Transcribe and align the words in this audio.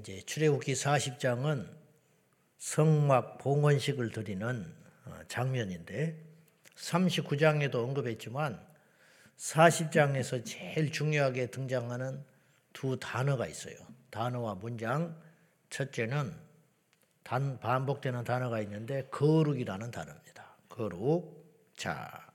이제 0.00 0.22
출애굽기 0.22 0.72
40장은 0.72 1.68
성막 2.56 3.38
봉헌식을 3.38 4.10
드리는 4.12 4.74
어, 5.04 5.20
장면인데 5.28 6.18
39장에도 6.74 7.76
언급했지만 7.76 8.58
40장에서 9.36 10.44
제일 10.44 10.90
중요하게 10.90 11.50
등장하는 11.50 12.24
두 12.72 12.98
단어가 12.98 13.46
있어요. 13.46 13.76
단어와 14.10 14.54
문장. 14.54 15.16
첫째는 15.68 16.34
단 17.22 17.60
반복되는 17.60 18.24
단어가 18.24 18.60
있는데 18.62 19.06
거룩이라는 19.10 19.90
단어입니다. 19.90 20.56
거룩. 20.68 21.72
자, 21.76 22.32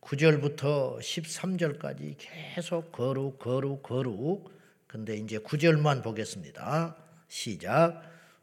9절부터 0.00 0.98
13절까지 0.98 2.16
계속 2.18 2.92
거룩, 2.92 3.38
거룩, 3.38 3.82
거룩. 3.82 4.53
근데 4.94 5.16
이제 5.16 5.38
9절만 5.38 6.04
보겠습니다. 6.04 6.94
시작. 7.26 8.00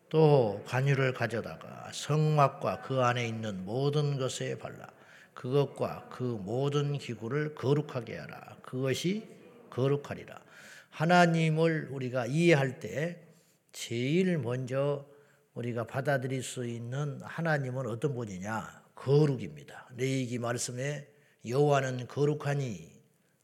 또 0.10 0.62
관유를 0.66 1.14
가져다가 1.14 1.90
성막과 1.94 2.82
그 2.82 3.00
안에 3.00 3.26
있는 3.26 3.64
모든 3.64 4.18
것에 4.18 4.58
발라 4.58 4.86
그것과 5.34 6.10
그 6.10 6.24
모든 6.24 6.98
기구를 6.98 7.56
거룩하게 7.56 8.18
하라. 8.18 8.58
그것이 8.64 9.30
거룩하리라. 9.70 10.42
하나님을 10.90 11.88
우리가 11.90 12.26
이해할 12.26 12.82
때 12.82 13.24
제일 13.72 14.38
먼저 14.38 15.06
우리가 15.54 15.88
받아들일 15.88 16.44
수 16.44 16.66
있는 16.66 17.22
하나님은 17.24 17.88
어떤 17.88 18.14
분이냐? 18.14 18.84
거룩입니다. 18.96 19.88
레이기 19.96 20.38
말씀에 20.38 21.08
여호와는 21.48 22.08
거룩하니 22.08 22.92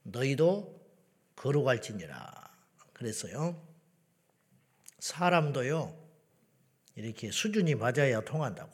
너희도 0.03 0.77
거룩할지니라. 1.37 2.36
그랬어요. 2.97 3.63
사람도요. 4.99 5.95
이렇게 6.95 7.29
수준이 7.31 7.75
맞아야 7.75 8.21
통한다고. 8.21 8.71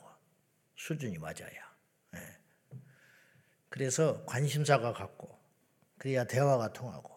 수준이 0.76 1.18
맞아야. 1.18 1.74
네. 2.12 2.20
그래서 3.68 4.24
관심사가 4.24 4.92
같고 4.92 5.38
그래야 5.98 6.24
대화가 6.24 6.72
통하고. 6.72 7.14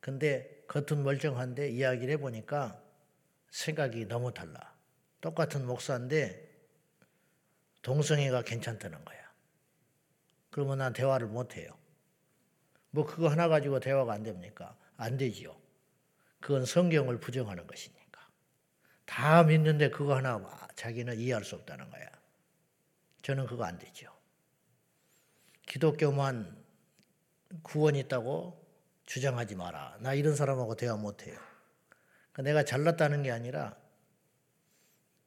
근데 0.00 0.64
겉은 0.68 1.02
멀쩡한데 1.02 1.70
이야기를 1.70 2.14
해보니까 2.14 2.80
생각이 3.50 4.06
너무 4.06 4.32
달라. 4.32 4.74
똑같은 5.20 5.66
목사인데 5.66 6.52
동성애가 7.82 8.42
괜찮다는 8.42 9.04
거야. 9.04 9.18
그러면 10.50 10.78
난 10.78 10.92
대화를 10.92 11.26
못해요. 11.26 11.76
뭐 12.90 13.04
그거 13.04 13.28
하나 13.28 13.48
가지고 13.48 13.80
대화가 13.80 14.12
안 14.12 14.22
됩니까? 14.22 14.76
안 14.96 15.16
되지요. 15.16 15.63
그건 16.44 16.66
성경을 16.66 17.20
부정하는 17.20 17.66
것이니까. 17.66 18.20
다 19.06 19.44
믿는데 19.44 19.88
그거 19.88 20.14
하나 20.14 20.38
자기는 20.76 21.18
이해할 21.18 21.42
수 21.42 21.54
없다는 21.54 21.88
거야. 21.88 22.06
저는 23.22 23.46
그거 23.46 23.64
안 23.64 23.78
되죠. 23.78 24.12
기독교만 25.64 26.62
구원 27.62 27.96
있다고 27.96 28.62
주장하지 29.06 29.54
마라. 29.54 29.96
나 30.00 30.12
이런 30.12 30.36
사람하고 30.36 30.76
대화 30.76 30.98
못 30.98 31.26
해요. 31.26 31.40
그러니까 32.32 32.42
내가 32.42 32.62
잘났다는 32.62 33.22
게 33.22 33.30
아니라 33.30 33.78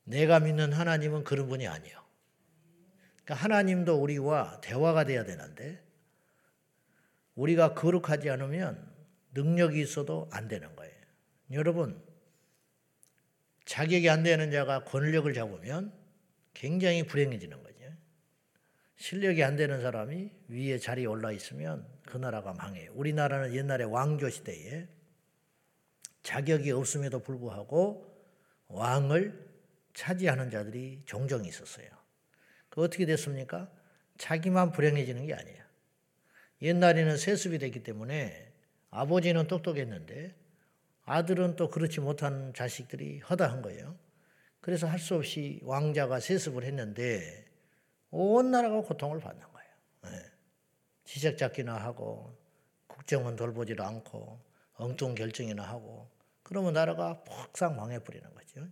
내가 0.03 0.39
믿는 0.39 0.71
하나님은 0.71 1.23
그런 1.23 1.49
분이 1.49 1.67
아니에요. 1.67 1.99
그러니까 3.23 3.33
하나님도 3.33 3.95
우리와 3.95 4.61
대화가 4.61 5.05
돼야 5.05 5.23
되는데 5.23 5.83
우리가 7.33 7.73
거룩하지 7.73 8.29
않으면 8.29 8.95
능력이 9.33 9.81
있어도 9.81 10.29
안 10.31 10.47
되는 10.47 10.75
거예요. 10.75 10.96
여러분, 11.51 12.01
자격이 13.65 14.09
안 14.09 14.23
되는 14.23 14.51
자가 14.51 14.83
권력을 14.83 15.31
잡으면 15.33 15.93
굉장히 16.53 17.03
불행해지는 17.03 17.61
거죠. 17.63 17.77
실력이 18.97 19.43
안 19.43 19.55
되는 19.55 19.81
사람이 19.81 20.31
위에 20.47 20.79
자리에 20.79 21.05
올라 21.05 21.31
있으면 21.31 21.87
그 22.05 22.17
나라가 22.17 22.53
망해요. 22.53 22.91
우리나라는 22.95 23.53
옛날에 23.53 23.83
왕조 23.83 24.29
시대에 24.29 24.87
자격이 26.23 26.71
없음에도 26.71 27.19
불구하고 27.19 28.07
왕을 28.67 29.47
차지하는 29.93 30.49
자들이 30.49 31.03
종종 31.05 31.45
있었어요. 31.45 31.87
그 32.69 32.81
어떻게 32.81 33.05
됐습니까? 33.05 33.71
자기만 34.17 34.71
불행해지는 34.71 35.25
게 35.27 35.33
아니에요. 35.33 35.63
옛날에는 36.61 37.17
세습이 37.17 37.59
됐기 37.59 37.83
때문에 37.83 38.51
아버지는 38.89 39.47
똑똑했는데 39.47 40.35
아들은 41.07 41.55
또 41.55 41.69
그렇지 41.69 42.01
못한 42.01 42.53
자식들이 42.53 43.19
허다한 43.19 43.61
거예요. 43.61 43.97
그래서 44.59 44.87
할 44.87 44.99
수 44.99 45.15
없이 45.15 45.61
왕자가 45.63 46.19
세습을 46.19 46.65
했는데 46.65 47.45
온 48.11 48.51
나라가 48.51 48.81
고통을 48.81 49.21
받는 49.21 49.41
거예요. 49.41 49.69
네. 50.03 50.31
지적 51.05 51.37
잡기나 51.37 51.75
하고 51.77 52.37
국정은 52.87 53.37
돌보지도 53.37 53.85
않고 53.85 54.41
엉뚱 54.73 55.15
결정이나 55.15 55.63
하고 55.63 56.09
그러면 56.43 56.73
나라가 56.73 57.23
폭삭 57.23 57.75
망해버리는 57.75 58.33
거죠. 58.33 58.67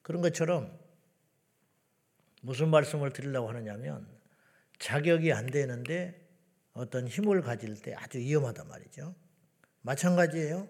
그런 0.00 0.22
것처럼 0.22 0.78
무슨 2.40 2.70
말씀을 2.70 3.12
드리려고 3.12 3.50
하느냐면 3.50 4.08
자격이 4.78 5.30
안 5.34 5.44
되는데 5.44 6.26
어떤 6.72 7.06
힘을 7.06 7.42
가질 7.42 7.82
때 7.82 7.92
아주 7.94 8.18
위험하단 8.18 8.66
말이죠. 8.66 9.14
마찬가지예요. 9.84 10.66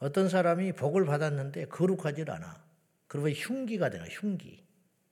어떤 0.00 0.28
사람이 0.28 0.72
복을 0.72 1.04
받았는데 1.04 1.66
거룩하지 1.66 2.24
않아. 2.28 2.64
그러면 3.08 3.32
흉기가 3.32 3.90
되는 3.90 4.06
흉기. 4.08 4.64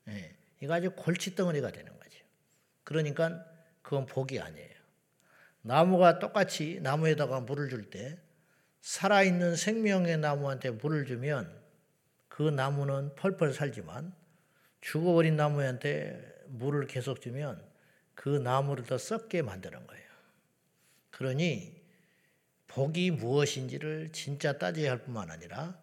예, 0.08 0.36
이거 0.60 0.74
아주 0.74 0.90
골칫덩어리가 0.92 1.72
되는 1.72 1.92
거죠. 1.98 2.18
그러니까 2.84 3.44
그건 3.82 4.06
복이 4.06 4.40
아니에요. 4.40 4.70
나무가 5.62 6.18
똑같이 6.18 6.78
나무에다가 6.82 7.40
물을 7.40 7.68
줄 7.68 7.90
때 7.90 8.18
살아있는 8.80 9.56
생명의 9.56 10.18
나무한테 10.18 10.70
물을 10.70 11.04
주면 11.04 11.60
그 12.28 12.42
나무는 12.42 13.14
펄펄 13.16 13.52
살지만 13.52 14.14
죽어버린 14.80 15.36
나무한테 15.36 16.44
물을 16.46 16.86
계속 16.86 17.20
주면 17.20 17.62
그 18.14 18.28
나무를 18.28 18.84
더 18.84 18.96
썩게 18.96 19.42
만드는 19.42 19.86
거예요. 19.86 20.08
그러니 21.10 21.79
복이 22.70 23.10
무엇인지를 23.10 24.10
진짜 24.12 24.56
따져야 24.56 24.92
할 24.92 25.02
뿐만 25.02 25.28
아니라 25.28 25.76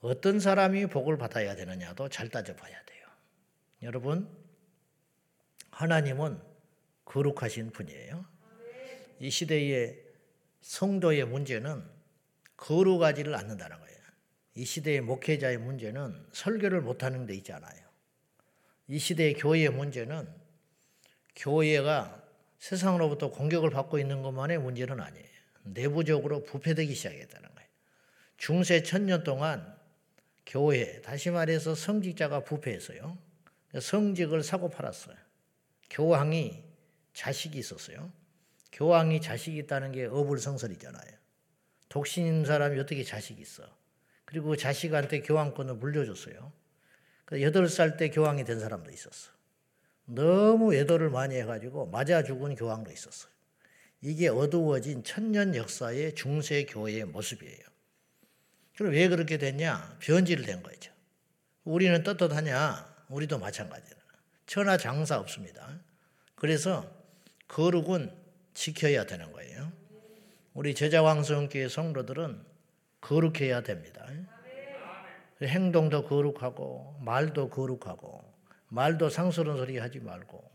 어떤 0.00 0.40
사람이 0.40 0.86
복을 0.86 1.16
받아야 1.16 1.54
되느냐도 1.56 2.10
잘 2.10 2.28
따져봐야 2.28 2.84
돼요. 2.84 3.06
여러분, 3.82 4.28
하나님은 5.70 6.38
거룩하신 7.06 7.70
분이에요. 7.70 8.26
이 9.20 9.30
시대의 9.30 9.98
성도의 10.60 11.24
문제는 11.24 11.82
거룩하지를 12.58 13.34
않는다는 13.34 13.78
거예요. 13.78 13.98
이 14.56 14.66
시대의 14.66 15.00
목회자의 15.00 15.56
문제는 15.56 16.26
설교를 16.32 16.82
못하는 16.82 17.24
데 17.24 17.34
있지 17.34 17.52
않아요. 17.52 17.80
이 18.86 18.98
시대의 18.98 19.34
교회의 19.34 19.70
문제는 19.70 20.28
교회가 21.36 22.22
세상으로부터 22.58 23.30
공격을 23.30 23.70
받고 23.70 23.98
있는 23.98 24.20
것만의 24.20 24.58
문제는 24.58 25.00
아니에요. 25.00 25.31
내부적으로 25.64 26.42
부패되기 26.44 26.94
시작했다는 26.94 27.48
거예요. 27.54 27.68
중세 28.36 28.82
천년 28.82 29.24
동안 29.24 29.76
교회, 30.44 31.00
다시 31.02 31.30
말해서 31.30 31.74
성직자가 31.74 32.44
부패했어요. 32.44 33.16
성직을 33.80 34.42
사고 34.42 34.68
팔았어요. 34.68 35.16
교황이 35.90 36.62
자식이 37.14 37.58
있었어요. 37.58 38.12
교황이 38.72 39.20
자식이 39.20 39.58
있다는 39.58 39.92
게 39.92 40.06
어불성설이잖아요. 40.06 41.12
독신인 41.88 42.44
사람이 42.44 42.78
어떻게 42.80 43.04
자식이 43.04 43.40
있어? 43.42 43.62
그리고 44.24 44.56
자식한테 44.56 45.20
교황권을 45.20 45.74
물려줬어요. 45.74 46.52
여덟 47.40 47.68
살 47.68 47.96
때 47.96 48.10
교황이 48.10 48.44
된 48.44 48.60
사람도 48.60 48.90
있었어. 48.90 49.30
너무 50.04 50.72
외도를 50.72 51.10
많이 51.10 51.36
해가지고 51.36 51.86
맞아 51.86 52.22
죽은 52.22 52.56
교황도 52.56 52.90
있었어요. 52.90 53.31
이게 54.02 54.28
어두워진 54.28 55.04
천년 55.04 55.54
역사의 55.54 56.16
중세 56.16 56.64
교회의 56.64 57.04
모습이에요. 57.04 57.60
그럼 58.76 58.92
왜 58.92 59.08
그렇게 59.08 59.38
됐냐? 59.38 59.96
변질을 60.00 60.44
된 60.44 60.62
거죠. 60.62 60.92
우리는 61.64 62.02
떳떳하냐? 62.02 63.04
우리도 63.08 63.38
마찬가지다. 63.38 63.96
천하 64.46 64.76
장사 64.76 65.18
없습니다. 65.18 65.78
그래서 66.34 66.92
거룩은 67.46 68.12
지켜야 68.54 69.06
되는 69.06 69.30
거예요. 69.30 69.72
우리 70.52 70.74
제자 70.74 71.02
왕성교회 71.02 71.68
성도들은 71.68 72.44
거룩해야 73.00 73.62
됩니다. 73.62 74.06
행동도 75.40 76.04
거룩하고 76.04 76.98
말도 77.00 77.50
거룩하고 77.50 78.24
말도 78.68 79.10
상스러운 79.10 79.58
소리 79.58 79.78
하지 79.78 80.00
말고 80.00 80.51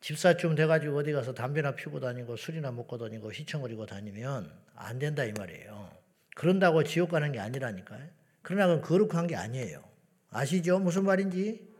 집사쯤 0.00 0.54
돼가지고 0.54 0.98
어디 0.98 1.12
가서 1.12 1.34
담배나 1.34 1.74
피고 1.74 2.00
다니고 2.00 2.36
술이나 2.36 2.70
먹고 2.70 2.98
다니고 2.98 3.30
휘청거리고 3.30 3.86
다니면 3.86 4.52
안 4.74 4.98
된다 4.98 5.24
이 5.24 5.32
말이에요. 5.32 5.90
그런다고 6.34 6.84
지옥 6.84 7.10
가는 7.10 7.32
게 7.32 7.38
아니라니까요. 7.38 8.06
그러나 8.42 8.66
그건 8.66 8.82
거룩한 8.82 9.26
게 9.26 9.36
아니에요. 9.36 9.82
아시죠? 10.30 10.78
무슨 10.78 11.04
말인지? 11.04 11.74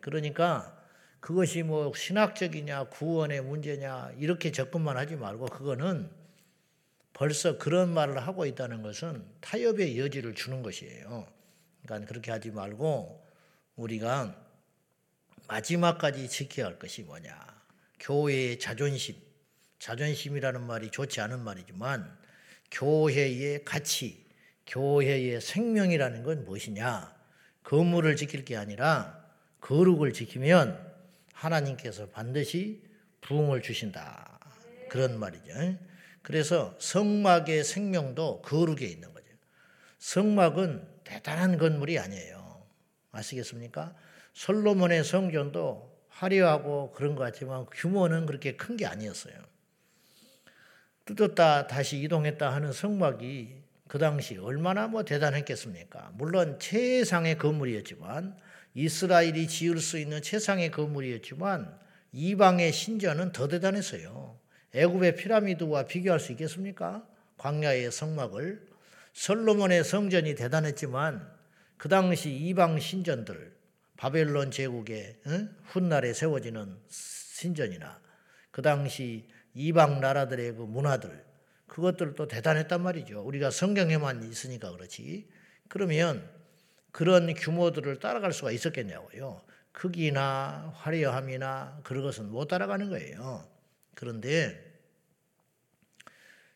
그러니까 0.00 0.76
그것이 1.20 1.62
뭐 1.62 1.92
신학적이냐 1.94 2.84
구원의 2.84 3.42
문제냐 3.42 4.12
이렇게 4.18 4.50
접근만 4.52 4.96
하지 4.96 5.16
말고 5.16 5.46
그거는 5.46 6.10
벌써 7.12 7.58
그런 7.58 7.92
말을 7.92 8.18
하고 8.18 8.46
있다는 8.46 8.82
것은 8.82 9.22
타협의 9.40 9.98
여지를 9.98 10.34
주는 10.34 10.62
것이에요. 10.62 11.26
그러니까 11.82 12.08
그렇게 12.08 12.30
하지 12.30 12.50
말고 12.50 13.22
우리가 13.76 14.34
마지막까지 15.50 16.28
지켜야 16.28 16.66
할 16.66 16.78
것이 16.78 17.02
뭐냐. 17.02 17.36
교회의 17.98 18.58
자존심. 18.58 19.16
자존심이라는 19.80 20.62
말이 20.62 20.90
좋지 20.90 21.20
않은 21.22 21.40
말이지만 21.40 22.18
교회의 22.70 23.64
가치, 23.64 24.26
교회의 24.66 25.40
생명이라는 25.40 26.22
건 26.22 26.44
무엇이냐? 26.44 27.16
건물을 27.64 28.14
지킬 28.16 28.44
게 28.44 28.56
아니라 28.56 29.24
거룩을 29.60 30.12
지키면 30.12 30.88
하나님께서 31.32 32.08
반드시 32.10 32.82
부흥을 33.22 33.62
주신다. 33.62 34.38
그런 34.88 35.18
말이죠. 35.18 35.52
그래서 36.22 36.76
성막의 36.78 37.64
생명도 37.64 38.42
거룩에 38.42 38.86
있는 38.86 39.12
거죠. 39.12 39.26
성막은 39.98 40.86
대단한 41.04 41.58
건물이 41.58 41.98
아니에요. 41.98 42.66
아시겠습니까? 43.12 43.94
솔로몬의 44.32 45.04
성전도 45.04 45.90
화려하고 46.08 46.92
그런 46.92 47.14
것 47.14 47.24
같지만 47.24 47.66
규모는 47.72 48.26
그렇게 48.26 48.56
큰 48.56 48.76
게 48.76 48.86
아니었어요. 48.86 49.34
뜯었다 51.04 51.66
다시 51.66 52.00
이동했다 52.02 52.52
하는 52.52 52.72
성막이 52.72 53.60
그 53.88 53.98
당시 53.98 54.36
얼마나 54.36 54.86
뭐 54.86 55.02
대단했겠습니까? 55.04 56.12
물론 56.14 56.58
최상의 56.60 57.38
건물이었지만 57.38 58.36
이스라엘이 58.74 59.48
지을 59.48 59.78
수 59.78 59.98
있는 59.98 60.22
최상의 60.22 60.70
건물이었지만 60.70 61.76
이방의 62.12 62.72
신전은 62.72 63.32
더 63.32 63.48
대단했어요. 63.48 64.38
애굽의 64.74 65.16
피라미드와 65.16 65.86
비교할 65.86 66.20
수 66.20 66.30
있겠습니까? 66.32 67.04
광야의 67.38 67.90
성막을 67.90 68.68
솔로몬의 69.12 69.82
성전이 69.82 70.36
대단했지만 70.36 71.28
그 71.76 71.88
당시 71.88 72.30
이방 72.30 72.78
신전들 72.78 73.59
바벨론 74.00 74.50
제국의 74.50 75.20
훗날에 75.64 76.14
세워지는 76.14 76.74
신전이나 76.88 78.00
그 78.50 78.62
당시 78.62 79.28
이방 79.52 80.00
나라들의 80.00 80.54
그 80.54 80.62
문화들 80.62 81.22
그것들도 81.66 82.26
대단했단 82.26 82.82
말이죠. 82.82 83.20
우리가 83.20 83.50
성경에만 83.50 84.22
있으니까 84.22 84.72
그렇지. 84.72 85.28
그러면 85.68 86.26
그런 86.92 87.34
규모들을 87.34 88.00
따라갈 88.00 88.32
수가 88.32 88.52
있었겠냐고요. 88.52 89.42
크기나 89.72 90.72
화려함이나 90.76 91.80
그런 91.84 92.02
것은 92.02 92.30
못 92.30 92.48
따라가는 92.48 92.88
거예요. 92.88 93.46
그런데 93.94 94.80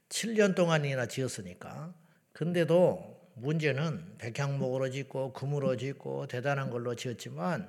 7년 0.09 0.55
동안이나 0.55 1.05
지었으니까 1.09 1.93
근데도 2.33 3.14
문제는 3.35 4.17
백향목으로 4.19 4.91
짓고 4.91 5.33
금으로 5.33 5.77
짓고 5.77 6.27
대단한 6.27 6.71
걸로 6.71 6.95
지었지만 6.95 7.69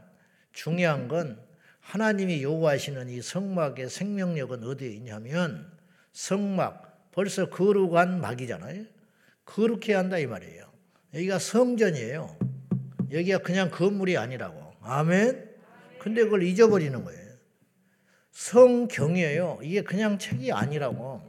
중요한 0.54 1.08
건 1.08 1.40
하나님이 1.80 2.42
요구하시는 2.42 3.10
이 3.10 3.22
성막의 3.22 3.90
생명력은 3.90 4.64
어디에 4.64 4.90
있냐면 4.90 5.72
성막 6.14 7.12
벌써 7.12 7.50
거룩한 7.50 8.22
막이잖아요. 8.22 8.86
거룩해 9.46 9.94
한다 9.94 10.18
이 10.18 10.26
말이에요. 10.26 10.66
여기가 11.14 11.40
성전이에요. 11.40 12.38
여기가 13.12 13.38
그냥 13.40 13.70
건물이 13.70 14.18
아니라고. 14.18 14.74
아멘. 14.82 15.56
근데 16.00 16.24
그걸 16.24 16.44
잊어버리는 16.44 17.04
거예요. 17.04 17.26
성경이에요. 18.32 19.60
이게 19.64 19.82
그냥 19.82 20.18
책이 20.18 20.52
아니라고. 20.52 21.22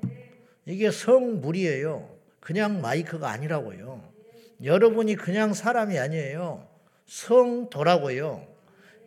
이게 0.64 0.90
성물이에요. 0.90 2.16
그냥 2.40 2.80
마이크가 2.80 3.30
아니라고요. 3.30 4.15
여러분이 4.62 5.16
그냥 5.16 5.54
사람이 5.54 5.98
아니에요. 5.98 6.66
성도라고요. 7.06 8.46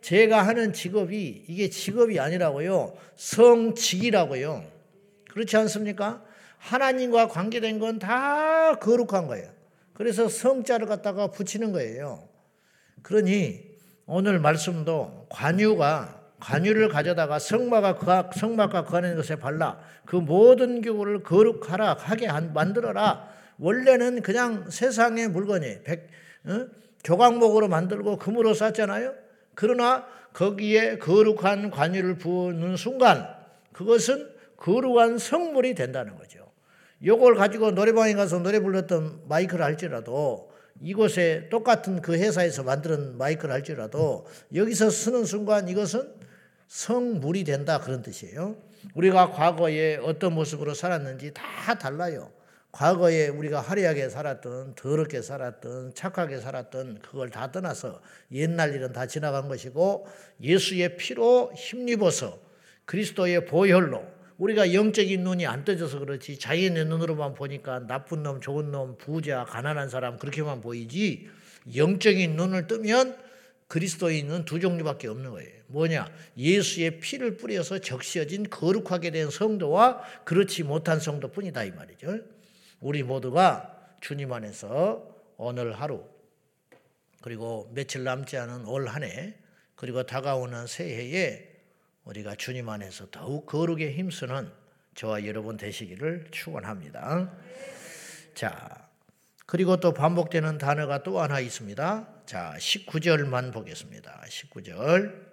제가 0.00 0.46
하는 0.46 0.72
직업이 0.72 1.44
이게 1.46 1.68
직업이 1.68 2.18
아니라고요. 2.18 2.94
성직이라고요. 3.16 4.64
그렇지 5.30 5.56
않습니까? 5.58 6.22
하나님과 6.58 7.28
관계된 7.28 7.78
건 7.78 7.98
다 7.98 8.74
거룩한 8.76 9.26
거예요. 9.26 9.50
그래서 9.92 10.28
성자를 10.28 10.86
갖다가 10.86 11.26
붙이는 11.28 11.72
거예요. 11.72 12.26
그러니 13.02 13.60
오늘 14.06 14.38
말씀도 14.38 15.26
관유가 15.28 16.20
관유를 16.40 16.88
가져다가 16.88 17.38
성막과 17.38 18.30
그, 18.30 18.38
성막과 18.38 18.84
그 18.84 18.96
안에 18.96 19.14
것에 19.14 19.36
발라 19.36 19.78
그 20.06 20.16
모든 20.16 20.80
교구를 20.80 21.22
거룩하라 21.22 21.96
하게 21.98 22.28
만들어라. 22.28 23.28
원래는 23.60 24.22
그냥 24.22 24.70
세상의 24.70 25.28
물건이 25.28 25.82
백, 25.84 26.08
어? 26.44 26.66
조각목으로 27.02 27.68
만들고 27.68 28.16
금으로 28.16 28.54
쌌잖아요. 28.54 29.14
그러나 29.54 30.06
거기에 30.32 30.98
거룩한 30.98 31.70
관유를 31.70 32.18
부는 32.18 32.76
순간 32.76 33.28
그것은 33.72 34.30
거룩한 34.56 35.18
성물이 35.18 35.74
된다는 35.74 36.16
거죠. 36.16 36.50
이걸 37.00 37.34
가지고 37.34 37.70
노래방에 37.70 38.14
가서 38.14 38.40
노래 38.40 38.60
불렀던 38.60 39.22
마이크를 39.28 39.64
할지라도 39.64 40.50
이곳에 40.82 41.48
똑같은 41.50 42.00
그 42.00 42.14
회사에서 42.14 42.62
만드는 42.62 43.16
마이크를 43.18 43.54
할지라도 43.54 44.26
여기서 44.54 44.90
쓰는 44.90 45.24
순간 45.24 45.68
이것은 45.68 46.14
성물이 46.68 47.44
된다 47.44 47.80
그런 47.80 48.02
뜻이에요. 48.02 48.56
우리가 48.94 49.30
과거에 49.30 49.96
어떤 49.96 50.34
모습으로 50.34 50.74
살았는지 50.74 51.32
다 51.34 51.74
달라요. 51.78 52.30
과거에 52.72 53.28
우리가 53.28 53.60
화려하게 53.60 54.08
살았던 54.08 54.74
더럽게 54.76 55.22
살았던 55.22 55.94
착하게 55.94 56.38
살았던 56.38 57.00
그걸 57.02 57.30
다 57.30 57.50
떠나서 57.50 58.00
옛날 58.32 58.74
일은 58.74 58.92
다 58.92 59.06
지나간 59.06 59.48
것이고 59.48 60.06
예수의 60.40 60.96
피로 60.96 61.52
힘입어서 61.56 62.38
그리스도의 62.84 63.46
보혈로 63.46 64.04
우리가 64.38 64.72
영적인 64.72 65.22
눈이 65.22 65.46
안 65.46 65.64
떠져서 65.64 65.98
그렇지 65.98 66.38
자연의 66.38 66.86
눈으로만 66.86 67.34
보니까 67.34 67.86
나쁜 67.86 68.22
놈, 68.22 68.40
좋은 68.40 68.70
놈, 68.70 68.96
부자, 68.96 69.44
가난한 69.44 69.90
사람 69.90 70.16
그렇게만 70.18 70.60
보이지 70.62 71.28
영적인 71.76 72.36
눈을 72.36 72.66
뜨면 72.66 73.16
그리스도인은 73.68 74.46
두 74.46 74.58
종류밖에 74.58 75.08
없는 75.08 75.30
거예요. 75.30 75.50
뭐냐? 75.68 76.10
예수의 76.36 76.98
피를 77.00 77.36
뿌려서 77.36 77.78
적셔진 77.78 78.48
거룩하게 78.50 79.10
된 79.10 79.30
성도와 79.30 80.00
그렇지 80.24 80.64
못한 80.64 80.98
성도뿐이다 80.98 81.64
이 81.64 81.70
말이죠. 81.72 82.18
우리 82.80 83.02
모두가 83.02 83.76
주님 84.00 84.32
안에서 84.32 85.06
오늘 85.36 85.72
하루 85.80 86.04
그리고 87.22 87.70
며칠 87.74 88.04
남지 88.04 88.36
않은 88.38 88.64
올 88.66 88.88
한 88.88 89.02
해 89.04 89.34
그리고 89.76 90.02
다가오는 90.02 90.66
새해에 90.66 91.48
우리가 92.04 92.34
주님 92.34 92.68
안에서 92.68 93.06
더욱 93.10 93.46
거룩에 93.46 93.92
힘쓰는 93.92 94.50
저와 94.94 95.24
여러분 95.26 95.56
되시기를 95.56 96.26
축원합니다. 96.30 97.30
자, 98.34 98.88
그리고 99.46 99.78
또 99.78 99.94
반복되는 99.94 100.58
단어가 100.58 101.02
또 101.02 101.20
하나 101.20 101.40
있습니다. 101.40 102.08
자, 102.26 102.54
19절만 102.58 103.52
보겠습니다. 103.52 104.22
19절. 104.28 105.30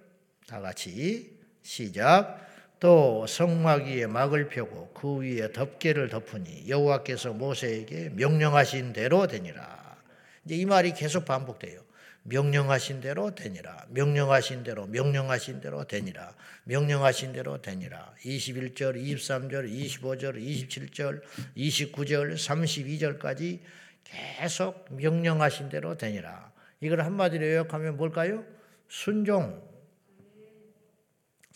다 0.47 0.61
같이 0.61 1.37
시작. 1.63 2.39
또 2.79 3.25
성막 3.27 3.85
위에 3.85 4.05
막을 4.05 4.49
펴고 4.49 4.91
그 4.93 5.17
위에 5.17 5.51
덮개를 5.51 6.09
덮으니 6.09 6.69
여호와께서 6.69 7.33
모세에게 7.33 8.09
명령하신 8.09 8.93
대로 8.93 9.25
되니라. 9.27 9.97
이제 10.45 10.55
이 10.55 10.65
말이 10.65 10.93
계속 10.93 11.25
반복돼요. 11.25 11.81
명령하신 12.23 12.99
대로 12.99 13.33
되니라. 13.33 13.85
명령하신 13.89 14.63
대로, 14.63 14.85
명령하신 14.85 15.61
대로 15.61 15.85
되니라. 15.85 16.33
명령하신 16.65 17.31
대로 17.31 17.61
되니라. 17.61 18.13
21절, 18.25 19.01
23절, 19.01 19.71
25절, 19.71 20.35
27절, 20.35 21.21
29절, 21.55 22.35
32절까지 22.35 23.59
계속 24.03 24.87
명령하신 24.91 25.69
대로 25.69 25.95
되니라. 25.97 26.51
이걸 26.81 27.01
한마디로 27.01 27.47
요약하면 27.47 27.95
뭘까요? 27.95 28.43
순종, 28.89 29.61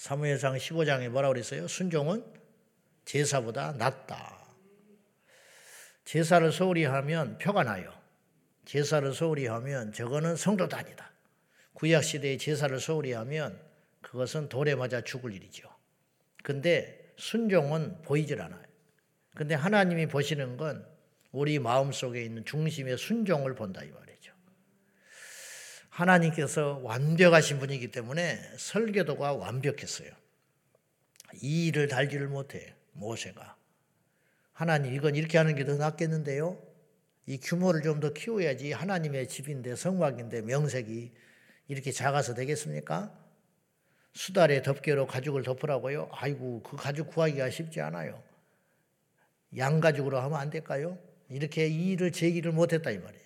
사무엘상 0.02 0.56
15장에 0.56 1.10
뭐라고 1.10 1.36
그랬어요? 1.36 1.68
순종은 1.68 2.26
제사보다 3.06 3.74
낫다. 3.74 4.48
제사를 6.06 6.52
소홀히 6.52 6.86
하면 6.86 7.38
표가 7.38 7.64
나요. 7.64 7.94
제사를 8.66 9.14
소홀히 9.14 9.46
하면 9.46 9.94
저거는 9.94 10.38
성도도 10.38 10.76
아니다. 10.76 11.12
구약 11.74 12.04
시대의 12.04 12.40
제사를 12.40 12.80
소홀히 12.80 13.12
하면 13.12 13.62
그것은 14.02 14.50
돌에 14.50 14.74
맞아 14.74 15.02
죽을 15.02 15.34
일이죠. 15.34 15.70
근데 16.42 17.14
순종은 17.18 18.02
보이질 18.02 18.42
않아요. 18.42 18.66
근데 19.36 19.54
하나님이 19.54 20.08
보시는 20.08 20.58
건 20.58 20.84
우리 21.32 21.60
마음 21.60 21.92
속에 21.92 22.24
있는 22.24 22.44
중심의 22.44 22.98
순종을 22.98 23.54
본다 23.54 23.84
이 23.84 23.92
말이죠. 23.92 24.11
하나님께서 25.92 26.80
완벽하신 26.84 27.60
분이기 27.60 27.92
때문에 27.92 28.40
설계도가 28.58 29.34
완벽했어요. 29.34 30.10
이 31.42 31.68
일을 31.68 31.88
달지를 31.88 32.28
못해 32.28 32.74
모세가. 32.94 33.56
하나님 34.54 34.94
이건 34.94 35.16
이렇게 35.16 35.38
하는 35.38 35.54
게 35.56 35.66
더 35.66 35.76
낫겠는데요. 35.76 36.62
이 37.28 37.38
규모를 37.40 37.82
좀 37.82 38.00
더 38.00 38.14
키워야지 38.14 38.72
하나님의 38.72 39.28
집인데 39.28 39.76
성막인데 39.76 40.42
명색이 40.42 41.12
이렇게 41.68 41.92
작아서 41.92 42.34
되겠습니까? 42.34 43.14
수달에 44.14 44.62
덮개로 44.62 45.08
가죽을 45.08 45.44
덮으라고요? 45.44 46.10
아이고 46.12 46.64
그 46.64 46.76
가죽 46.78 47.10
구하기가 47.10 47.50
쉽지 47.50 47.80
않아요. 47.82 48.22
양가죽으로 49.56 50.20
하면 50.20 50.40
안 50.40 50.50
될까요? 50.50 50.98
이렇게 51.30 51.68
이 51.68 51.92
일을 51.92 52.12
제기를 52.12 52.52
못했다 52.52 52.92
이 52.92 52.98
말이에요. 52.98 53.26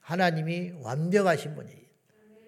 하나님이 0.00 0.72
완벽하신 0.82 1.54
분이에요. 1.54 1.85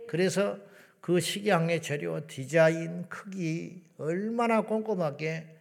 그래서 0.09 0.59
그 1.01 1.21
식양의 1.21 1.81
재료, 1.83 2.27
디자인, 2.27 3.09
크기 3.09 3.85
얼마나 3.99 4.63
꼼꼼하게 4.63 5.57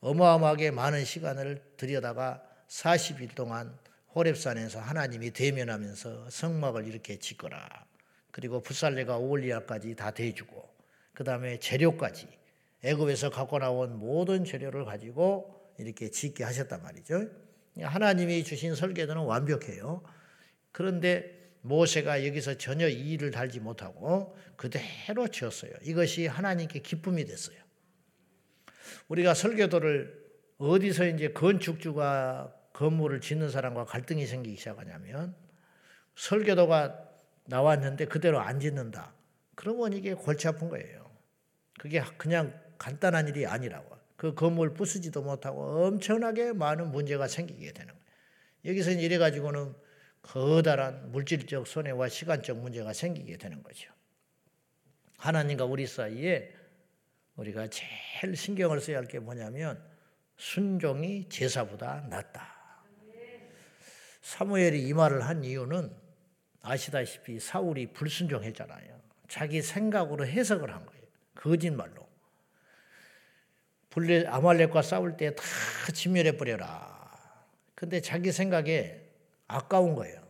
어마어마하게 0.00 0.70
많은 0.70 1.04
시간을 1.04 1.62
들여다가 1.76 2.42
40일 2.68 3.34
동안 3.34 3.76
호랩산에서 4.14 4.78
하나님이 4.78 5.30
대면하면서 5.30 6.30
성막을 6.30 6.86
이렇게 6.86 7.18
짓거라. 7.18 7.86
그리고 8.30 8.60
부살레가 8.60 9.16
오올리아까지 9.16 9.94
다 9.94 10.10
대주고 10.10 10.68
그 11.14 11.24
다음에 11.24 11.58
재료까지 11.58 12.28
애굽에서 12.84 13.30
갖고 13.30 13.58
나온 13.58 13.98
모든 13.98 14.44
재료를 14.44 14.84
가지고 14.84 15.72
이렇게 15.78 16.10
짓게 16.10 16.44
하셨단 16.44 16.82
말이죠. 16.82 17.28
하나님이 17.80 18.44
주신 18.44 18.74
설계도는 18.74 19.22
완벽해요. 19.22 20.02
그런데 20.72 21.35
모세가 21.66 22.26
여기서 22.26 22.58
전혀 22.58 22.88
이 22.88 23.12
일을 23.12 23.30
달지 23.30 23.60
못하고 23.60 24.36
그대로 24.56 25.28
지었어요. 25.28 25.72
이것이 25.82 26.26
하나님께 26.26 26.80
기쁨이 26.80 27.24
됐어요. 27.24 27.56
우리가 29.08 29.34
설계도를 29.34 30.26
어디서 30.58 31.06
이제 31.08 31.32
건축주가 31.32 32.54
건물을 32.72 33.20
짓는 33.20 33.50
사람과 33.50 33.84
갈등이 33.84 34.26
생기기 34.26 34.56
시작하냐면 34.56 35.34
설계도가 36.16 37.08
나왔는데 37.46 38.06
그대로 38.06 38.40
안 38.40 38.60
짓는다. 38.60 39.14
그러면 39.54 39.92
이게 39.92 40.14
골치 40.14 40.48
아픈 40.48 40.68
거예요. 40.68 41.10
그게 41.78 42.02
그냥 42.16 42.58
간단한 42.78 43.28
일이 43.28 43.46
아니라고. 43.46 43.96
그 44.16 44.34
건물 44.34 44.72
부수지도 44.72 45.22
못하고 45.22 45.86
엄청나게 45.86 46.52
많은 46.52 46.90
문제가 46.90 47.28
생기게 47.28 47.72
되는 47.72 47.92
거예요. 47.92 48.06
여기서 48.64 48.92
이래 48.92 49.18
가지고는 49.18 49.74
커다란 50.26 51.12
물질적 51.12 51.66
손해와 51.66 52.08
시간적 52.08 52.58
문제가 52.58 52.92
생기게 52.92 53.36
되는 53.36 53.62
거죠. 53.62 53.90
하나님과 55.18 55.64
우리 55.64 55.86
사이에 55.86 56.52
우리가 57.36 57.68
제일 57.68 58.36
신경을 58.36 58.80
써야 58.80 58.98
할 58.98 59.06
게 59.06 59.18
뭐냐면 59.20 59.82
순종이 60.36 61.28
제사보다 61.28 62.06
낫다. 62.10 62.54
사무엘이 64.20 64.86
이 64.88 64.92
말을 64.92 65.22
한 65.24 65.44
이유는 65.44 65.94
아시다시피 66.60 67.38
사울이 67.38 67.92
불순종했잖아요. 67.92 69.00
자기 69.28 69.62
생각으로 69.62 70.26
해석을 70.26 70.74
한 70.74 70.84
거예요. 70.84 71.02
거짓말로. 71.36 72.06
블레 73.90 74.26
아말렉과 74.26 74.82
싸울 74.82 75.16
때 75.16 75.34
다 75.34 75.42
진멸해 75.94 76.36
버려라. 76.36 77.46
근데 77.76 78.00
자기 78.00 78.32
생각에 78.32 79.05
아까운 79.48 79.94
거예요. 79.94 80.20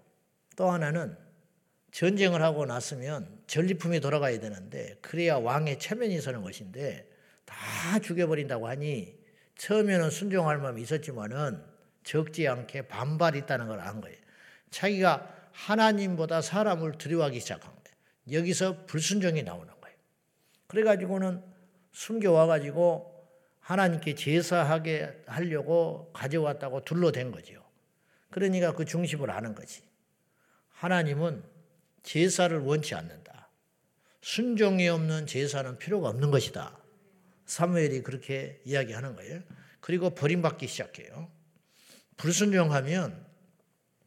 또 0.57 0.71
하나는 0.71 1.17
전쟁을 1.93 2.43
하고 2.43 2.67
났으면 2.67 3.41
전리품이 3.47 4.01
돌아가야 4.01 4.39
되는데 4.41 4.97
그래야 5.01 5.37
왕의 5.37 5.79
체면이 5.79 6.21
서는 6.21 6.43
것인데 6.43 7.09
다 7.45 7.99
죽여버린다고 8.01 8.69
하니 8.69 9.17
처음에는 9.57 10.11
순종할 10.11 10.59
마음이 10.59 10.83
있었지만은 10.83 11.63
적지 12.05 12.47
않게 12.47 12.83
반발이 12.89 13.39
있다는 13.41 13.67
걸 13.69 13.81
안 13.81 14.01
거예요. 14.01 14.17
자기가 14.71 15.35
하나님보다 15.53 16.43
사람을 16.43 16.99
두려워하기 16.99 17.41
시작한 17.41 17.71
거예요. 17.71 18.41
여기서 18.41 18.85
불순종이 18.87 19.43
나오는 19.43 19.67
거예요. 19.81 19.97
그래가지고는 20.67 21.43
숨겨와가지고 21.93 23.15
하나님께 23.61 24.15
제사하게 24.15 25.23
하려고 25.27 26.11
가져왔다고 26.13 26.85
둘러댄 26.85 27.33
거죠. 27.33 27.65
그러니까 28.37 28.75
그 28.75 28.85
중심을 28.85 29.31
아는 29.31 29.55
거지. 29.55 29.81
하나님은 30.69 31.43
제사를 32.02 32.55
원치 32.59 32.95
않는다. 32.95 33.49
순종이 34.21 34.87
없는 34.88 35.26
제사는 35.26 35.78
필요가 35.78 36.11
없는 36.11 36.31
것이다. 36.31 36.78
사무엘이 37.47 38.02
그렇게 38.02 38.61
이야기하는 38.66 39.16
거예요. 39.16 39.43
그리고 39.81 40.11
버림받기 40.11 40.66
시작해요. 40.66 41.31
불순종하면 42.19 43.25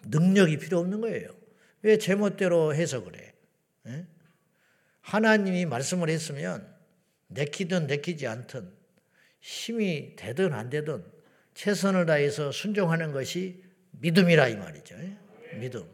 능력이 0.06 0.60
필요 0.60 0.78
없는 0.78 1.02
거예요. 1.02 1.36
왜 1.82 1.98
제멋대로 1.98 2.76
해석을 2.76 3.16
해? 3.18 3.34
에? 3.88 4.06
하나님이 5.02 5.66
말씀을 5.66 6.08
했으면 6.08 6.72
내키든 7.30 7.88
내키지 7.88 8.28
않든 8.28 8.72
힘이 9.40 10.16
되든 10.18 10.54
안 10.54 10.70
되든 10.70 11.04
최선을 11.56 12.06
다해서 12.06 12.52
순종하는 12.52 13.12
것이 13.12 13.68
믿음이라 14.00 14.48
이 14.48 14.56
말이죠. 14.56 14.96
믿음. 15.60 15.86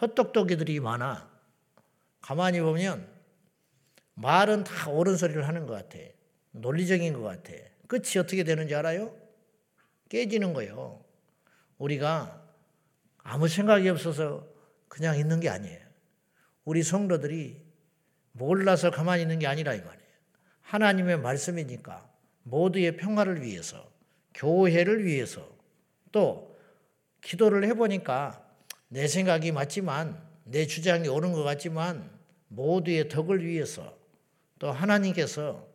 헛똑똑이들이 0.00 0.80
많아. 0.80 1.30
가만히 2.20 2.60
보면 2.60 3.08
말은 4.14 4.64
다 4.64 4.90
옳은 4.90 5.16
소리를 5.16 5.46
하는 5.46 5.66
것 5.66 5.74
같아. 5.74 5.98
논리적인 6.52 7.12
것 7.14 7.22
같아. 7.22 7.52
끝이 7.86 8.18
어떻게 8.18 8.44
되는지 8.44 8.74
알아요? 8.74 9.16
깨지는 10.08 10.52
거예요. 10.52 11.04
우리가 11.78 12.42
아무 13.18 13.48
생각이 13.48 13.88
없어서 13.88 14.46
그냥 14.88 15.16
있는 15.16 15.40
게 15.40 15.48
아니에요. 15.48 15.80
우리 16.64 16.82
성도들이 16.82 17.64
몰라서 18.32 18.90
가만히 18.90 19.22
있는 19.22 19.38
게 19.38 19.46
아니라 19.46 19.74
이 19.74 19.80
말이에요. 19.80 20.10
하나님의 20.62 21.20
말씀이니까 21.20 22.10
모두의 22.42 22.96
평화를 22.96 23.42
위해서, 23.42 23.90
교회를 24.34 25.04
위해서, 25.04 25.48
또 26.12 26.49
기도를 27.20 27.64
해보니까 27.64 28.44
내 28.88 29.06
생각이 29.06 29.52
맞지만, 29.52 30.20
내 30.44 30.66
주장이 30.66 31.08
옳은 31.08 31.32
것 31.32 31.42
같지만, 31.44 32.10
모두의 32.48 33.08
덕을 33.08 33.44
위해서, 33.44 33.96
또 34.58 34.72
하나님께서 34.72 35.66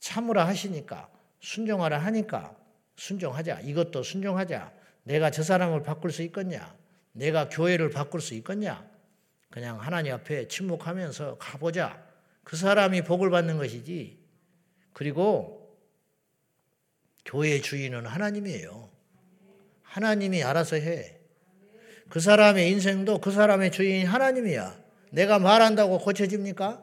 참으라 0.00 0.46
하시니까, 0.46 1.10
순종하라 1.40 1.98
하니까, 1.98 2.56
순종하자. 2.96 3.60
이것도 3.60 4.02
순종하자. 4.02 4.72
내가 5.04 5.30
저 5.30 5.42
사람을 5.42 5.82
바꿀 5.82 6.12
수 6.12 6.22
있겠냐? 6.22 6.76
내가 7.12 7.48
교회를 7.48 7.90
바꿀 7.90 8.20
수 8.20 8.34
있겠냐? 8.34 8.88
그냥 9.50 9.80
하나님 9.80 10.14
앞에 10.14 10.48
침묵하면서 10.48 11.38
가보자. 11.38 12.02
그 12.44 12.56
사람이 12.56 13.02
복을 13.02 13.30
받는 13.30 13.58
것이지. 13.58 14.18
그리고 14.92 15.78
교회의 17.24 17.62
주인은 17.62 18.06
하나님이에요. 18.06 18.91
하나님이 19.92 20.42
알아서 20.42 20.76
해. 20.76 21.18
그 22.08 22.18
사람의 22.18 22.70
인생도 22.70 23.20
그 23.20 23.30
사람의 23.30 23.72
주인이 23.72 24.04
하나님이야. 24.04 24.80
내가 25.10 25.38
말한다고 25.38 25.98
고쳐집니까? 25.98 26.82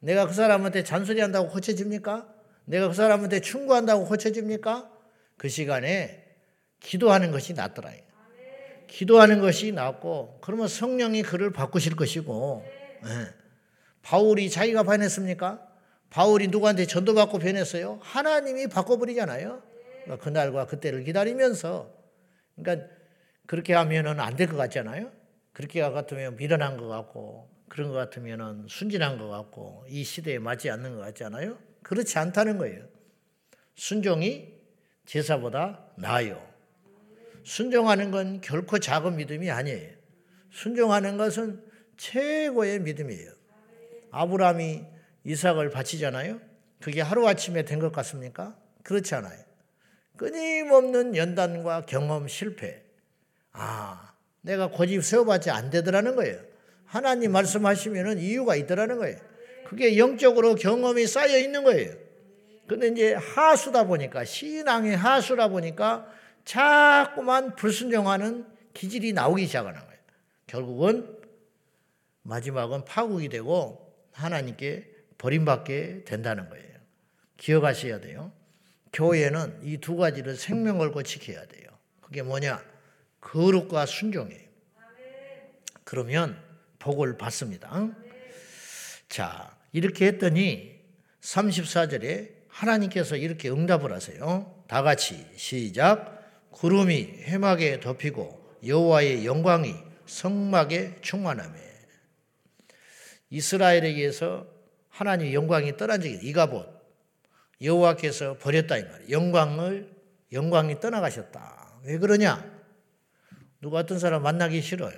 내가 0.00 0.26
그 0.26 0.34
사람한테 0.34 0.84
잔소리한다고 0.84 1.48
고쳐집니까? 1.48 2.28
내가 2.66 2.88
그 2.88 2.94
사람한테 2.94 3.40
충고한다고 3.40 4.04
고쳐집니까? 4.04 4.90
그 5.38 5.48
시간에 5.48 6.22
기도하는 6.80 7.30
것이 7.30 7.54
낫더라. 7.54 7.92
기도하는 8.88 9.40
것이 9.40 9.72
낫고 9.72 10.40
그러면 10.42 10.68
성령이 10.68 11.22
그를 11.22 11.52
바꾸실 11.52 11.96
것이고 11.96 12.62
네. 13.04 13.08
바울이 14.02 14.50
자기가 14.50 14.82
변했습니까? 14.82 15.66
바울이 16.10 16.48
누구한테 16.48 16.84
전도받고 16.84 17.38
변했어요? 17.38 18.00
하나님이 18.02 18.66
바꿔버리잖아요. 18.66 19.62
그러니까 20.04 20.24
그날과 20.24 20.66
그때를 20.66 21.04
기다리면서 21.04 21.99
그러니까 22.62 22.86
그렇게 23.46 23.74
하면은 23.74 24.20
안 24.20 24.36
될 24.36 24.48
것 24.48 24.56
같잖아요. 24.56 25.10
그렇게 25.52 25.80
같으면 25.80 26.36
미련한 26.36 26.76
것 26.76 26.88
같고 26.88 27.50
그런 27.68 27.88
것 27.88 27.94
같으면은 27.94 28.66
순진한 28.68 29.18
것 29.18 29.28
같고 29.28 29.84
이 29.88 30.04
시대에 30.04 30.38
맞지 30.38 30.70
않는 30.70 30.96
것 30.96 31.00
같잖아요. 31.00 31.58
그렇지 31.82 32.18
않다는 32.18 32.58
거예요. 32.58 32.84
순종이 33.74 34.54
제사보다 35.06 35.86
나아요. 35.96 36.40
순종하는 37.44 38.10
건 38.10 38.40
결코 38.40 38.78
작은 38.78 39.16
믿음이 39.16 39.50
아니에요. 39.50 39.92
순종하는 40.50 41.16
것은 41.16 41.64
최고의 41.96 42.80
믿음이에요. 42.80 43.30
아브라함이 44.10 44.84
이삭을 45.24 45.70
바치잖아요. 45.70 46.40
그게 46.80 47.00
하루아침에 47.00 47.64
된 47.64 47.78
것 47.78 47.92
같습니까? 47.92 48.56
그렇지 48.82 49.14
않아요. 49.14 49.42
끊임없는 50.20 51.16
연단과 51.16 51.86
경험 51.86 52.28
실패. 52.28 52.82
아, 53.52 54.12
내가 54.42 54.68
고집 54.68 55.02
세워봤자 55.02 55.54
안 55.54 55.70
되더라는 55.70 56.14
거예요. 56.14 56.38
하나님 56.84 57.32
말씀하시면은 57.32 58.18
이유가 58.18 58.54
있더라는 58.54 58.98
거예요. 58.98 59.16
그게 59.66 59.96
영적으로 59.96 60.56
경험이 60.56 61.06
쌓여 61.06 61.38
있는 61.38 61.64
거예요. 61.64 61.94
근데 62.66 62.88
이제 62.88 63.14
하수다 63.14 63.84
보니까, 63.84 64.26
신앙의 64.26 64.94
하수라 64.94 65.48
보니까 65.48 66.06
자꾸만 66.44 67.56
불순종하는 67.56 68.44
기질이 68.74 69.14
나오기 69.14 69.46
시작하는 69.46 69.80
거예요. 69.80 70.00
결국은 70.46 71.16
마지막은 72.24 72.84
파국이 72.84 73.30
되고 73.30 73.90
하나님께 74.12 74.86
버림받게 75.16 76.04
된다는 76.04 76.50
거예요. 76.50 76.66
기억하셔야 77.38 78.00
돼요. 78.00 78.32
교회는 78.92 79.60
이 79.62 79.78
두 79.78 79.96
가지를 79.96 80.36
생명 80.36 80.78
걸고 80.78 81.02
지켜야 81.02 81.44
돼요. 81.46 81.68
그게 82.00 82.22
뭐냐? 82.22 82.62
거룩과 83.20 83.86
순종이에요. 83.86 84.48
그러면 85.84 86.40
복을 86.78 87.18
받습니다. 87.18 87.88
자, 89.08 89.56
이렇게 89.72 90.06
했더니 90.06 90.80
34절에 91.20 92.30
하나님께서 92.48 93.16
이렇게 93.16 93.50
응답을 93.50 93.92
하세요. 93.92 94.64
다 94.66 94.82
같이 94.82 95.26
시작. 95.36 96.18
구름이 96.50 97.22
해막에 97.24 97.80
덮이고 97.80 98.56
여호와의 98.66 99.24
영광이 99.26 99.74
성막에 100.06 100.96
충만하며 101.00 101.54
이스라엘에게서 103.30 104.46
하나님의 104.88 105.34
영광이 105.34 105.76
떠난 105.76 106.00
적이 106.00 106.18
이가봇 106.22 106.79
여호와께서 107.62 108.38
버렸다 108.38 108.78
이 108.78 108.84
말이에요. 108.84 109.10
영광을 109.10 109.94
영광이 110.32 110.80
떠나가셨다. 110.80 111.80
왜 111.84 111.98
그러냐? 111.98 112.60
누가 113.60 113.78
어떤 113.78 113.98
사람 113.98 114.22
만나기 114.22 114.62
싫어요. 114.62 114.96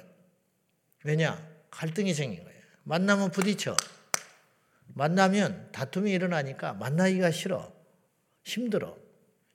왜냐? 1.04 1.44
갈등이 1.70 2.14
생긴 2.14 2.44
거예요. 2.44 2.60
만나면 2.84 3.30
부딪혀. 3.30 3.74
만나면 4.94 5.70
다툼이 5.72 6.12
일어나니까 6.12 6.74
만나기가 6.74 7.30
싫어. 7.30 7.72
힘들어. 8.44 8.96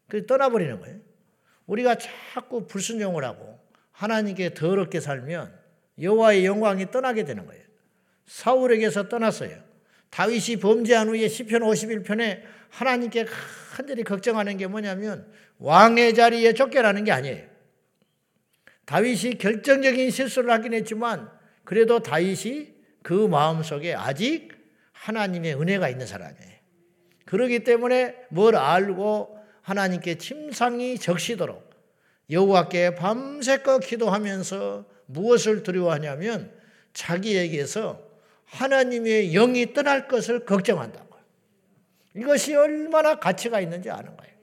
그래서 0.07 0.25
떠나버리는 0.25 0.79
거예요. 0.79 0.99
우리가 1.67 1.97
자꾸 1.97 2.65
불순종을 2.65 3.23
하고 3.23 3.59
하나님께 3.91 4.53
더럽게 4.53 4.99
살면 4.99 5.57
여호와의 6.01 6.45
영광이 6.45 6.91
떠나게 6.91 7.23
되는 7.25 7.45
거예요. 7.45 7.63
사울에게서 8.25 9.09
떠났어요. 9.09 9.66
다윗이 10.09 10.57
범죄한 10.57 11.09
후에 11.09 11.27
시편 11.27 11.61
51편에 11.61 12.41
하나님께 12.69 13.25
간절히 13.75 14.03
걱정하는 14.03 14.57
게 14.57 14.67
뭐냐면 14.67 15.31
왕의 15.59 16.15
자리에 16.15 16.53
쫓겨나는 16.53 17.03
게 17.03 17.11
아니에요. 17.11 17.45
다윗이 18.85 19.37
결정적인 19.37 20.09
실수를 20.11 20.51
하긴 20.51 20.73
했지만 20.73 21.29
그래도 21.63 21.99
다윗이 21.99 22.73
그 23.03 23.13
마음속에 23.27 23.93
아직 23.93 24.49
하나님의 24.93 25.59
은혜가 25.59 25.89
있는 25.89 26.07
사람이에요. 26.07 26.57
그러기 27.25 27.63
때문에 27.63 28.15
뭘 28.29 28.55
알고 28.55 29.37
하나님께 29.61 30.17
침상이 30.17 30.97
적시도록 30.97 31.69
여호와께 32.29 32.95
밤새껏 32.95 33.81
기도하면서 33.81 34.85
무엇을 35.07 35.63
두려워하냐면 35.63 36.51
자기에게서 36.93 38.06
하나님의 38.47 39.31
영이 39.31 39.73
떠날 39.73 40.07
것을 40.07 40.45
걱정한다고. 40.45 41.07
이것이 42.15 42.55
얼마나 42.55 43.19
가치가 43.19 43.59
있는지 43.59 43.89
아는 43.89 44.15
거예요. 44.17 44.33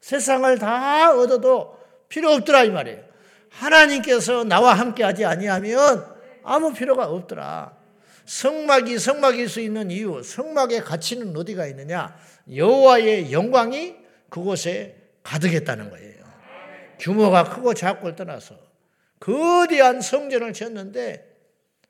세상을 0.00 0.58
다 0.58 1.14
얻어도 1.14 1.78
필요 2.08 2.30
없더라 2.30 2.64
이 2.64 2.70
말이에요. 2.70 3.04
하나님께서 3.50 4.44
나와 4.44 4.74
함께 4.74 5.02
하지 5.02 5.24
아니하면 5.24 6.06
아무 6.42 6.72
필요가 6.72 7.08
없더라. 7.08 7.76
성막이 8.24 8.98
성막일 8.98 9.48
수 9.48 9.60
있는 9.60 9.90
이유, 9.90 10.22
성막의 10.22 10.80
가치는 10.80 11.36
어디가 11.36 11.66
있느냐? 11.66 12.16
여호와의 12.54 13.32
영광이 13.32 13.96
그곳에 14.30 14.96
가득했다는 15.22 15.90
거예요. 15.90 16.24
규모가 16.98 17.44
크고 17.44 17.74
작고를 17.74 18.16
떠나서 18.16 18.56
거대한 19.20 20.00
성전을 20.00 20.52
지었는데 20.52 21.33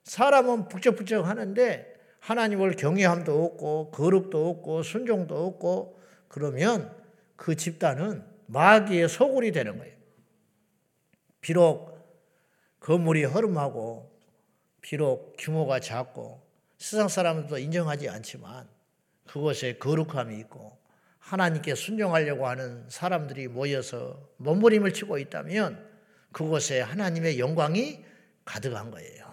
사람은 0.04 0.68
북적북적 0.68 1.26
하는데 1.26 1.94
하나님을 2.20 2.76
경외함도 2.76 3.44
없고 3.44 3.90
거룩도 3.90 4.48
없고 4.50 4.82
순종도 4.82 5.46
없고 5.46 6.00
그러면 6.28 6.94
그 7.36 7.56
집단은 7.56 8.24
마귀의 8.46 9.08
소굴이 9.08 9.52
되는 9.52 9.78
거예요. 9.78 9.94
비록 11.40 11.94
건물이 12.80 13.24
허름하고 13.24 14.10
비록 14.80 15.34
규모가 15.38 15.80
작고 15.80 16.42
세상 16.78 17.08
사람들도 17.08 17.58
인정하지 17.58 18.08
않지만 18.08 18.68
그곳에 19.26 19.78
거룩함이 19.78 20.38
있고 20.40 20.78
하나님께 21.18 21.74
순종하려고 21.74 22.46
하는 22.46 22.84
사람들이 22.88 23.48
모여서 23.48 24.28
몸부림을 24.36 24.92
치고 24.92 25.18
있다면 25.18 25.88
그곳에 26.32 26.82
하나님의 26.82 27.38
영광이 27.38 28.04
가득한 28.44 28.90
거예요. 28.90 29.23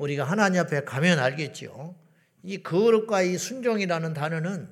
우리가 0.00 0.24
하나님 0.24 0.60
앞에 0.60 0.84
가면 0.84 1.18
알겠죠. 1.18 1.94
이 2.42 2.62
거룩과 2.62 3.20
이 3.20 3.36
순종이라는 3.36 4.14
단어는 4.14 4.68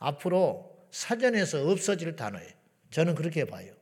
앞으로 0.00 0.88
사전에서 0.90 1.70
없어질 1.70 2.16
단어예요. 2.16 2.50
저는 2.90 3.14
그렇게 3.14 3.44
봐요. 3.44 3.72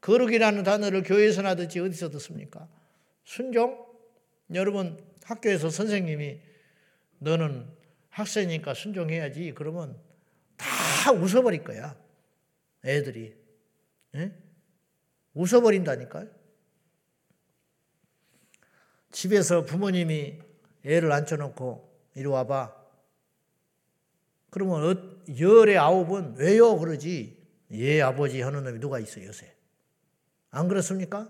거룩이라는 0.00 0.62
단어를 0.62 1.02
교회에서나 1.02 1.56
듣지 1.56 1.80
어디서 1.80 2.08
듣습니까? 2.10 2.68
순종? 3.24 3.86
여러분 4.54 5.04
학교에서 5.24 5.68
선생님이 5.68 6.40
너는 7.18 7.66
학생이니까 8.08 8.72
순종해야지. 8.72 9.52
그러면 9.54 9.98
다 10.56 11.12
웃어버릴 11.12 11.64
거야. 11.64 11.94
애들이. 12.82 13.34
예? 14.14 14.32
웃어버린다니까요. 15.34 16.39
집에서 19.12 19.64
부모님이 19.64 20.38
애를 20.84 21.12
앉혀놓고 21.12 21.90
이리 22.14 22.26
와봐. 22.26 22.74
그러면 24.50 24.84
어, 24.84 25.36
열의 25.38 25.78
아홉은 25.78 26.36
왜요? 26.36 26.76
그러지. 26.78 27.38
예, 27.72 28.02
아버지 28.02 28.40
하는 28.42 28.64
놈이 28.64 28.80
누가 28.80 28.98
있어요, 28.98 29.26
요새. 29.26 29.54
안 30.50 30.66
그렇습니까? 30.66 31.28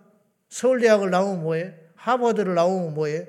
서울대학을 0.49 1.11
나오면 1.11 1.43
뭐해? 1.43 1.75
하버드를 1.97 2.55
나오면 2.55 2.95
뭐해? 2.95 3.29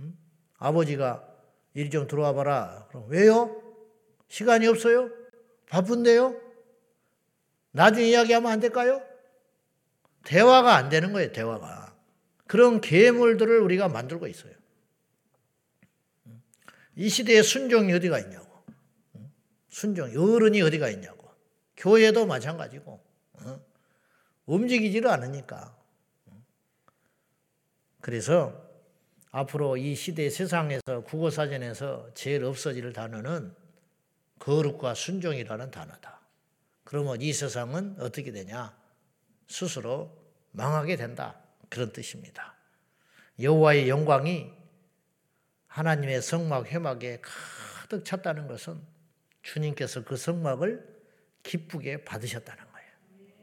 응? 0.00 0.16
아버지가 0.58 1.26
이리 1.72 1.88
좀 1.88 2.06
들어와 2.06 2.34
봐라. 2.34 2.86
그럼 2.88 3.06
왜요? 3.08 3.62
시간이 4.28 4.66
없어요? 4.66 5.08
바쁜데요? 5.70 6.38
나중에 7.72 8.08
이야기하면 8.08 8.52
안 8.52 8.60
될까요? 8.60 9.02
대화가 10.24 10.76
안 10.76 10.90
되는 10.90 11.12
거예요, 11.12 11.32
대화가. 11.32 11.79
그런 12.50 12.80
괴물들을 12.80 13.60
우리가 13.60 13.86
만들고 13.86 14.26
있어요. 14.26 14.52
이 16.96 17.08
시대에 17.08 17.42
순종이 17.42 17.92
어디가 17.92 18.18
있냐고. 18.18 18.64
순종, 19.68 20.10
어른이 20.10 20.60
어디가 20.60 20.90
있냐고. 20.90 21.30
교회도 21.76 22.26
마찬가지고. 22.26 23.00
움직이지를 24.46 25.08
않으니까. 25.08 25.78
그래서 28.00 28.68
앞으로 29.30 29.76
이 29.76 29.94
시대 29.94 30.28
세상에서 30.28 31.04
국어사전에서 31.04 32.14
제일 32.14 32.44
없어질 32.44 32.92
단어는 32.92 33.54
거룩과 34.40 34.94
순종이라는 34.94 35.70
단어다. 35.70 36.20
그러면 36.82 37.20
이 37.20 37.32
세상은 37.32 37.94
어떻게 38.00 38.32
되냐? 38.32 38.76
스스로 39.46 40.10
망하게 40.50 40.96
된다. 40.96 41.40
그런 41.70 41.92
뜻입니다. 41.92 42.54
여호와의 43.40 43.88
영광이 43.88 44.52
하나님의 45.68 46.20
성막 46.20 46.66
회막에 46.66 47.22
가득 47.22 48.04
찼다는 48.04 48.48
것은 48.48 48.78
주님께서 49.42 50.04
그 50.04 50.16
성막을 50.16 50.86
기쁘게 51.42 52.04
받으셨다는 52.04 52.64
거예요. 52.70 52.88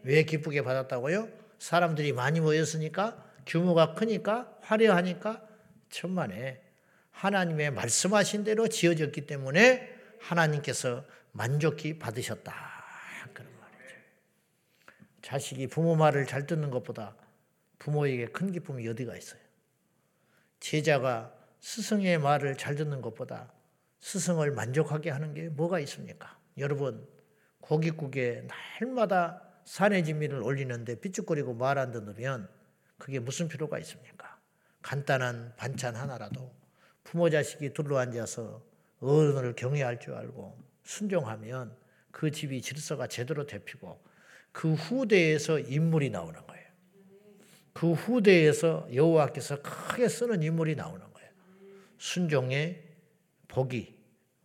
왜 0.03 0.23
기쁘게 0.23 0.61
받았다고요? 0.61 1.29
사람들이 1.57 2.13
많이 2.13 2.39
모였으니까 2.39 3.25
규모가 3.47 3.95
크니까 3.95 4.55
화려하니까 4.61 5.47
천만에 5.89 6.61
하나님의 7.11 7.71
말씀하신 7.71 8.43
대로 8.43 8.67
지어졌기 8.67 9.25
때문에 9.25 9.95
하나님께서 10.19 11.05
만족히 11.31 11.97
받으셨다. 11.97 12.53
그런 13.33 13.49
말이죠. 13.59 13.95
자식이 15.21 15.67
부모 15.67 15.95
말을 15.95 16.27
잘 16.27 16.45
듣는 16.45 16.69
것보다 16.69 17.15
부모에게 17.79 18.27
큰 18.27 18.51
기쁨이 18.51 18.87
어디가 18.87 19.15
있어요? 19.15 19.41
제자가 20.59 21.33
스승의 21.59 22.19
말을 22.19 22.55
잘 22.57 22.75
듣는 22.75 23.01
것보다 23.01 23.51
스승을 23.99 24.51
만족하게 24.51 25.09
하는 25.09 25.33
게 25.33 25.49
뭐가 25.49 25.79
있습니까? 25.81 26.37
여러분, 26.57 27.07
고깃국에 27.61 28.47
날마다 28.79 29.41
산의 29.65 30.05
진미를 30.05 30.41
올리는데 30.41 30.99
삐죽거리고 31.01 31.53
말 31.53 31.77
안 31.77 31.91
듣으면 31.91 32.49
그게 32.97 33.19
무슨 33.19 33.47
필요가 33.47 33.77
있습니까? 33.79 34.39
간단한 34.81 35.53
반찬 35.57 35.95
하나라도 35.95 36.55
부모 37.03 37.29
자식이 37.29 37.73
둘러앉아서 37.73 38.63
어른을 38.99 39.55
경외할 39.55 39.99
줄 39.99 40.13
알고 40.15 40.57
순종하면 40.83 41.75
그 42.11 42.31
집이 42.31 42.61
질서가 42.61 43.07
제대로 43.07 43.45
되피고 43.45 44.01
그 44.51 44.73
후대에서 44.73 45.59
인물이 45.59 46.09
나오는 46.09 46.39
거예요. 46.47 46.56
그 47.77 47.93
후대에서 47.93 48.87
여호와께서 48.91 49.61
크게 49.61 50.09
쓰는 50.09 50.41
인물이 50.41 50.75
나오는 50.75 50.99
거예요. 51.13 51.29
순종의 51.99 52.83
복이 53.47 53.95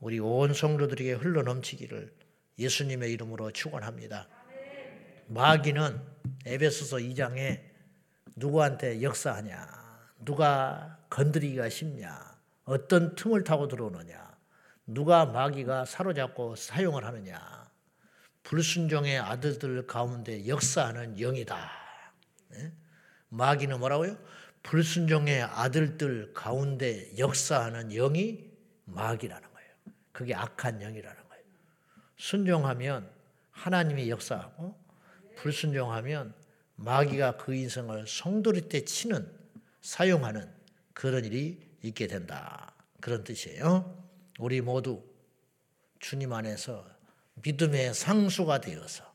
우리 0.01 0.19
온 0.19 0.53
성도들에게 0.53 1.15
흘러넘치기를 1.15 2.15
예수님의 2.59 3.11
이름으로 3.11 3.51
축원합니다. 3.53 4.29
마귀는 5.29 5.99
에베소서 6.45 6.99
2장에 6.99 7.63
누구한테 8.37 9.01
역사하냐, 9.01 9.67
누가 10.19 10.99
건드리기가 11.09 11.71
쉽냐, 11.71 12.39
어떤 12.65 13.15
틈을 13.15 13.45
타고 13.45 13.67
들어오느냐, 13.67 14.37
누가 14.87 15.25
마귀가 15.25 15.87
사로잡고 15.87 16.57
사용을 16.57 17.07
하느냐, 17.07 17.71
불순종의 18.43 19.19
아들들 19.19 19.87
가운데 19.87 20.47
역사하는 20.47 21.17
영이다. 21.17 21.71
네? 22.51 22.73
마귀는 23.33 23.79
뭐라고요? 23.79 24.19
불순종의 24.63 25.43
아들들 25.43 26.33
가운데 26.35 27.11
역사하는 27.17 27.89
영이 27.89 28.45
마귀라는 28.85 29.53
거예요. 29.53 29.71
그게 30.13 30.35
악한 30.35 30.81
영이라는 30.81 31.29
거예요. 31.29 31.45
순종하면 32.17 33.11
하나님이 33.51 34.11
역사하고 34.11 34.79
불순종하면 35.37 36.35
마귀가 36.77 37.39
그 37.39 37.55
인생을 37.55 38.07
송두리 38.07 38.69
때 38.69 38.85
치는 38.85 39.31
사용하는 39.81 40.53
그런 40.93 41.25
일이 41.25 41.59
있게 41.83 42.07
된다. 42.07 42.75
그런 43.01 43.25
뜻이에요. 43.25 44.09
우리 44.39 44.61
모두 44.61 45.03
주님 46.01 46.33
안에서 46.33 46.87
믿음의 47.43 47.95
상수가 47.95 48.61
되어서 48.61 49.11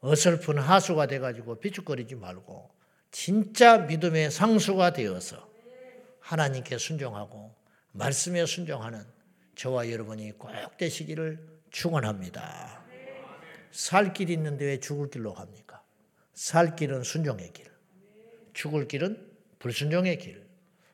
어설픈 0.00 0.58
하수가 0.58 1.06
돼가지고 1.06 1.60
비축거리지 1.60 2.16
말고 2.16 2.75
진짜 3.18 3.78
믿음의 3.78 4.30
상수가 4.30 4.92
되어서 4.92 5.50
하나님께 6.20 6.76
순종하고 6.76 7.50
말씀에 7.92 8.44
순종하는 8.44 9.06
저와 9.54 9.90
여러분이 9.90 10.32
꼭 10.32 10.50
되시기를 10.76 11.40
축원합니다. 11.70 12.84
살 13.70 14.12
길이 14.12 14.34
있는데 14.34 14.66
왜 14.66 14.80
죽을 14.80 15.08
길로 15.08 15.32
갑니까? 15.32 15.82
살 16.34 16.76
길은 16.76 17.04
순종의 17.04 17.54
길, 17.54 17.64
죽을 18.52 18.86
길은 18.86 19.26
불순종의 19.60 20.18
길. 20.18 20.46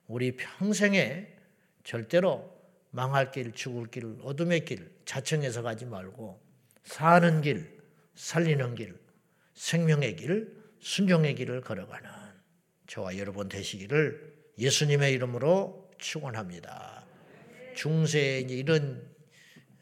우리 0.06 0.36
평생에 0.36 1.26
절대로 1.82 2.56
망할 2.92 3.32
길, 3.32 3.50
죽을 3.50 3.88
길, 3.88 4.16
어둠의 4.22 4.64
길, 4.64 4.92
자청해서 5.06 5.62
가지 5.62 5.86
말고 5.86 6.40
사는 6.84 7.40
길, 7.40 7.82
살리는 8.14 8.76
길, 8.76 8.96
생명의 9.54 10.14
길, 10.14 10.61
순종의 10.82 11.36
길을 11.36 11.60
걸어가는 11.60 12.10
저와 12.88 13.16
여러분 13.16 13.48
되시기를 13.48 14.50
예수님의 14.58 15.12
이름으로 15.12 15.90
축원합니다. 15.98 17.06
중세에 17.76 18.40
이런 18.40 19.08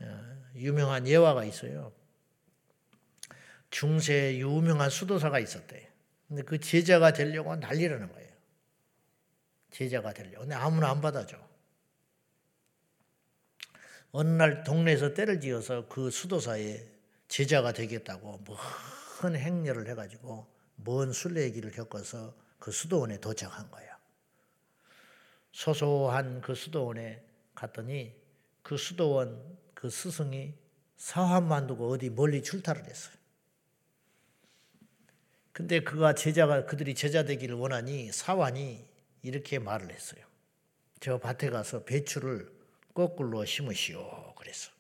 어, 0.01 0.37
유명한 0.55 1.09
예화가 1.09 1.45
있어요. 1.45 1.93
중세에 3.71 4.39
유명한 4.39 4.91
수도사가 4.91 5.39
있었대. 5.39 5.91
근데 6.29 6.43
그 6.43 6.61
제자가 6.61 7.13
되려고 7.13 7.57
난리라는 7.57 8.13
거예요. 8.13 8.31
제자가 9.71 10.13
되려고. 10.13 10.41
근데 10.41 10.55
아무나 10.55 10.91
안 10.91 11.01
받아줘. 11.01 11.37
어느 14.13 14.29
날 14.29 14.65
동네에서 14.65 15.15
때를 15.15 15.41
지어서 15.41 15.89
그 15.89 16.11
수도사에 16.11 16.85
제자가 17.29 17.73
되겠다고 17.73 18.45
먼 19.23 19.37
행렬을 19.37 19.89
해가지고 19.89 20.60
먼 20.85 21.13
순례의 21.13 21.53
길을 21.53 21.71
겪어서 21.73 22.35
그 22.59 22.71
수도원에 22.71 23.19
도착한 23.21 23.71
거예요. 23.71 23.91
소소한 25.53 26.41
그 26.41 26.55
수도원에 26.55 27.25
갔더니 27.55 28.15
그 28.63 28.77
수도원 28.77 29.59
그 29.75 29.91
스승이 29.91 30.55
사환만 30.97 31.67
두고 31.67 31.91
어디 31.91 32.11
멀리 32.11 32.43
출타를 32.43 32.85
했어요. 32.85 33.15
근데 35.53 35.81
그가 35.81 36.15
제자가 36.15 36.67
그들이 36.67 36.95
제자 36.95 37.25
되기를 37.25 37.57
원하니 37.57 38.13
사환이 38.13 38.89
이렇게 39.23 39.59
말을 39.59 39.91
했어요. 39.91 40.25
저 41.01 41.19
밭에 41.19 41.51
가서 41.51 41.85
배추를 41.85 42.51
거꾸로 42.95 43.45
심으시오 43.45 44.35
그랬어. 44.35 44.71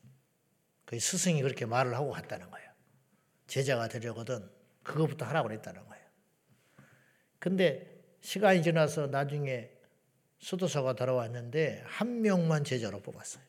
그 0.84 0.98
스승이 0.98 1.42
그렇게 1.42 1.66
말을 1.66 1.94
하고 1.94 2.10
갔다는 2.10 2.50
거예요. 2.50 2.70
제자가 3.46 3.88
되려거든 3.88 4.48
그것부터 4.82 5.24
하라고 5.26 5.48
그랬다는 5.48 5.84
거예요. 5.86 6.04
근데 7.38 8.02
시간이 8.20 8.62
지나서 8.62 9.06
나중에 9.08 9.70
수도사가 10.38 10.94
돌아왔는데 10.94 11.82
한 11.86 12.22
명만 12.22 12.64
제자로 12.64 13.00
뽑았어요. 13.02 13.42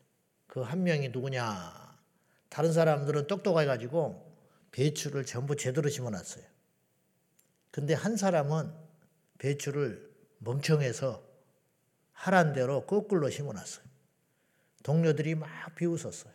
그 0.47 0.61
한 0.61 0.83
명이 0.83 1.09
누구냐? 1.09 1.97
다른 2.49 2.73
사람들은 2.73 3.27
똑똑해가지고 3.27 4.29
배추를 4.71 5.25
전부 5.25 5.55
제대로 5.55 5.89
심어놨어요. 5.89 6.43
근데 7.71 7.93
한 7.93 8.17
사람은 8.17 8.73
배추를 9.37 10.11
멍청해서 10.39 11.23
하란 12.11 12.51
대로 12.53 12.85
거꾸로 12.85 13.29
심어놨어요. 13.29 13.85
동료들이 14.83 15.35
막 15.35 15.49
비웃었어요. 15.75 16.33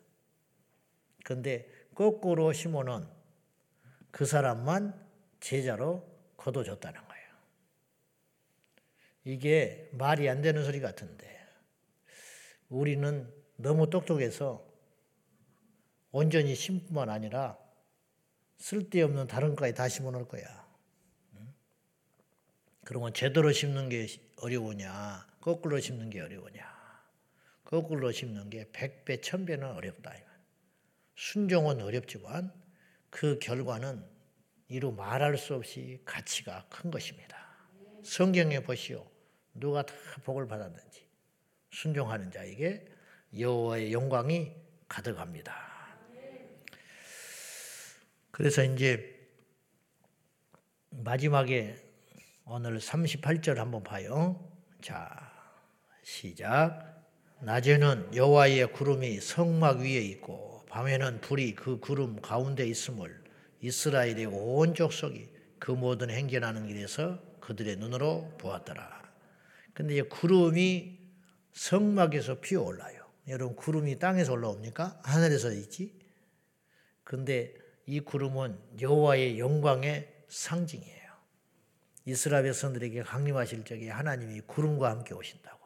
근데 1.25 1.69
거꾸로 1.95 2.53
심어놓은 2.53 3.07
그 4.17 4.25
사람만 4.25 4.99
제자로 5.41 6.03
거둬줬다는 6.39 7.07
거예요. 7.07 7.27
이게 9.25 9.91
말이 9.93 10.27
안 10.31 10.41
되는 10.41 10.65
소리 10.65 10.81
같은데 10.81 11.47
우리는 12.71 13.31
너무 13.57 13.91
똑똑해서 13.91 14.67
온전히 16.13 16.55
심뿐만 16.55 17.11
아니라 17.11 17.59
쓸데없는 18.57 19.27
다른 19.27 19.55
거에 19.55 19.75
다 19.75 19.87
심어놓을 19.87 20.27
거야. 20.29 20.67
그러면 22.87 23.13
제대로 23.13 23.53
심는 23.53 23.91
게 23.91 24.07
어려우냐, 24.41 25.27
거꾸로 25.43 25.79
심는 25.79 26.09
게 26.09 26.23
어려우냐. 26.23 26.65
거꾸로 27.65 28.13
심는 28.13 28.49
게 28.49 28.71
백배, 28.73 29.21
천배는 29.21 29.73
어렵다. 29.73 30.15
순종은 31.17 31.83
어렵지만 31.83 32.65
그 33.17 33.39
결과는 33.39 34.05
이루 34.69 34.93
말할 34.93 35.39
수 35.39 35.55
없이 35.55 36.03
가치가 36.05 36.67
큰 36.69 36.91
것입니다. 36.91 37.49
성경에 38.05 38.61
보시오. 38.61 39.07
누가 39.55 39.81
다 39.87 39.95
복을 40.23 40.47
받았는지 40.47 41.09
순종하는 41.71 42.31
자에게 42.31 42.85
여호와의 43.39 43.91
영광이 43.95 44.53
가득합니다. 44.87 45.57
그래서 48.33 48.63
이제 48.63 49.19
마지막에 50.91 51.75
오늘 52.45 52.79
38절 52.79 53.55
한번 53.55 53.83
봐요. 53.83 54.47
자, 54.83 55.09
시작. 56.03 57.03
낮에는 57.41 58.15
여호와의 58.15 58.73
구름이 58.73 59.21
성막 59.21 59.79
위에 59.79 60.03
있고 60.03 60.56
밤에는 60.69 61.21
불이 61.21 61.55
그 61.55 61.79
구름 61.79 62.21
가운데 62.21 62.67
있음을 62.67 63.23
이스라엘의 63.61 64.27
온 64.27 64.75
족속이 64.75 65.29
그 65.59 65.71
모든 65.71 66.11
행전하는 66.11 66.67
길에서 66.67 67.19
그들의 67.41 67.77
눈으로 67.77 68.33
보았더라. 68.39 69.03
근데 69.73 69.97
이 69.97 70.03
구름이 70.03 70.99
성막에서 71.53 72.41
피어올라요. 72.41 73.07
여러분 73.29 73.57
구름이 73.57 73.99
땅에서 73.99 74.33
올라옵니까? 74.33 75.01
하늘에서 75.03 75.53
있지. 75.53 75.93
근데 77.05 77.55
이 77.87 78.01
구름은 78.01 78.59
여호와의 78.81 79.39
영광의 79.39 80.13
상징이에요. 80.29 81.13
이스라엘 82.05 82.45
백성들에게 82.45 83.03
강림하실 83.03 83.65
적에 83.65 83.91
하나님이 83.91 84.43
구름과 84.43 84.91
함께 84.91 85.15
오신다고. 85.15 85.59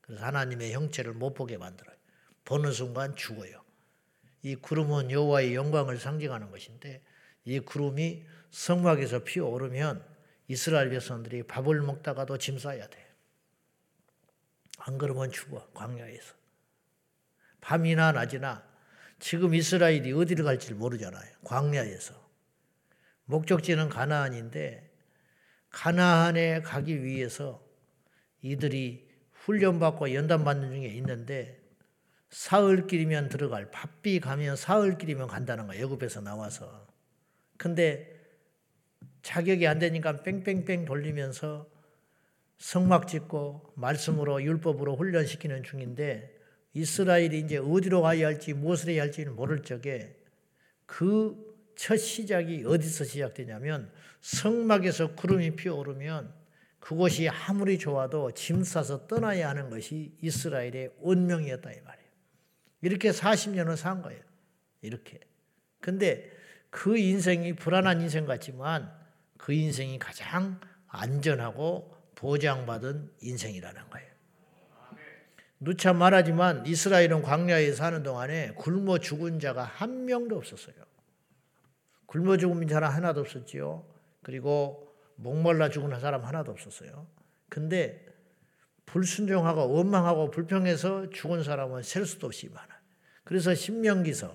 그래서 0.00 0.24
하나님의 0.24 0.72
형체를 0.72 1.12
못 1.12 1.34
보게 1.34 1.56
만들어요. 1.56 1.96
보는 2.44 2.72
순간 2.72 3.14
죽어요. 3.14 3.61
이 4.42 4.56
구름은 4.56 5.10
여호와의 5.10 5.54
영광을 5.54 5.98
상징하는 5.98 6.50
것인데 6.50 7.02
이 7.44 7.60
구름이 7.60 8.24
성막에서 8.50 9.24
피어오르면 9.24 10.04
이스라엘 10.48 10.90
백성들이 10.90 11.44
밥을 11.44 11.80
먹다가도 11.82 12.38
짐 12.38 12.58
싸야 12.58 12.86
돼. 12.88 13.06
안 14.78 14.98
그러면 14.98 15.30
죽어 15.30 15.68
광야에서. 15.72 16.34
밤이나 17.60 18.12
낮이나 18.12 18.64
지금 19.20 19.54
이스라엘이 19.54 20.12
어디를 20.12 20.44
갈지 20.44 20.74
모르잖아요. 20.74 21.32
광야에서. 21.44 22.20
목적지는 23.26 23.88
가나안인데 23.88 24.90
가나안에 25.70 26.62
가기 26.62 27.04
위해서 27.04 27.64
이들이 28.42 29.08
훈련받고 29.32 30.12
연단받는 30.12 30.72
중에 30.72 30.88
있는데 30.88 31.61
사흘길이면 32.32 33.28
들어갈 33.28 33.70
바삐 33.70 34.18
가면 34.18 34.56
사흘길이면 34.56 35.28
간다는 35.28 35.68
거야 35.68 35.78
애굽에서 35.78 36.20
나와서 36.20 36.86
근데 37.56 38.20
자격이 39.22 39.66
안 39.68 39.78
되니까 39.78 40.22
뺑뺑뺑 40.22 40.84
돌리면서 40.84 41.70
성막 42.58 43.06
짓고 43.06 43.72
말씀으로 43.76 44.42
율법으로 44.42 44.96
훈련시키는 44.96 45.62
중인데 45.62 46.36
이스라엘이 46.74 47.38
이제 47.38 47.58
어디로 47.58 48.02
가야 48.02 48.26
할지 48.26 48.52
무엇을 48.52 48.90
해야 48.90 49.02
할지는 49.02 49.36
모를 49.36 49.62
적에 49.62 50.16
그 50.86 51.52
첫 51.74 51.96
시작이 51.96 52.64
어디서 52.64 53.04
시작되냐면 53.04 53.90
성막에서 54.20 55.14
구름이 55.14 55.56
피어오르면 55.56 56.32
그곳이 56.78 57.28
아무리 57.28 57.78
좋아도 57.78 58.30
짐 58.32 58.62
싸서 58.62 59.06
떠나야 59.06 59.48
하는 59.48 59.70
것이 59.70 60.16
이스라엘의 60.20 60.92
운명이었다 61.00 61.72
이 61.72 61.80
말이에요. 61.80 62.01
이렇게 62.82 63.10
40년을 63.10 63.76
산 63.76 64.02
거예요. 64.02 64.20
이렇게. 64.82 65.20
근데 65.80 66.30
그 66.70 66.98
인생이 66.98 67.54
불안한 67.54 68.00
인생 68.02 68.26
같지만 68.26 68.92
그 69.38 69.52
인생이 69.52 69.98
가장 69.98 70.60
안전하고 70.88 71.96
보장받은 72.14 73.12
인생이라는 73.20 73.90
거예요. 73.90 74.12
누차 75.58 75.92
말하지만 75.92 76.66
이스라엘은 76.66 77.22
광야에 77.22 77.72
사는 77.72 78.02
동안에 78.02 78.54
굶어 78.56 78.98
죽은 78.98 79.38
자가 79.38 79.62
한 79.62 80.06
명도 80.06 80.36
없었어요. 80.36 80.74
굶어 82.06 82.36
죽은 82.36 82.66
사람 82.68 82.92
하나도 82.92 83.20
없었지요. 83.20 83.86
그리고 84.22 84.92
목말라 85.16 85.68
죽은 85.68 85.98
사람 86.00 86.24
하나도 86.24 86.50
없었어요. 86.50 87.06
근데 87.48 88.06
불순종하고 88.86 89.72
원망하고 89.72 90.30
불평해서 90.30 91.10
죽은 91.10 91.44
사람은 91.44 91.82
셀 91.82 92.06
수도 92.06 92.26
없이 92.26 92.48
많아. 92.48 92.71
그래서 93.24 93.54
신명기서 93.54 94.34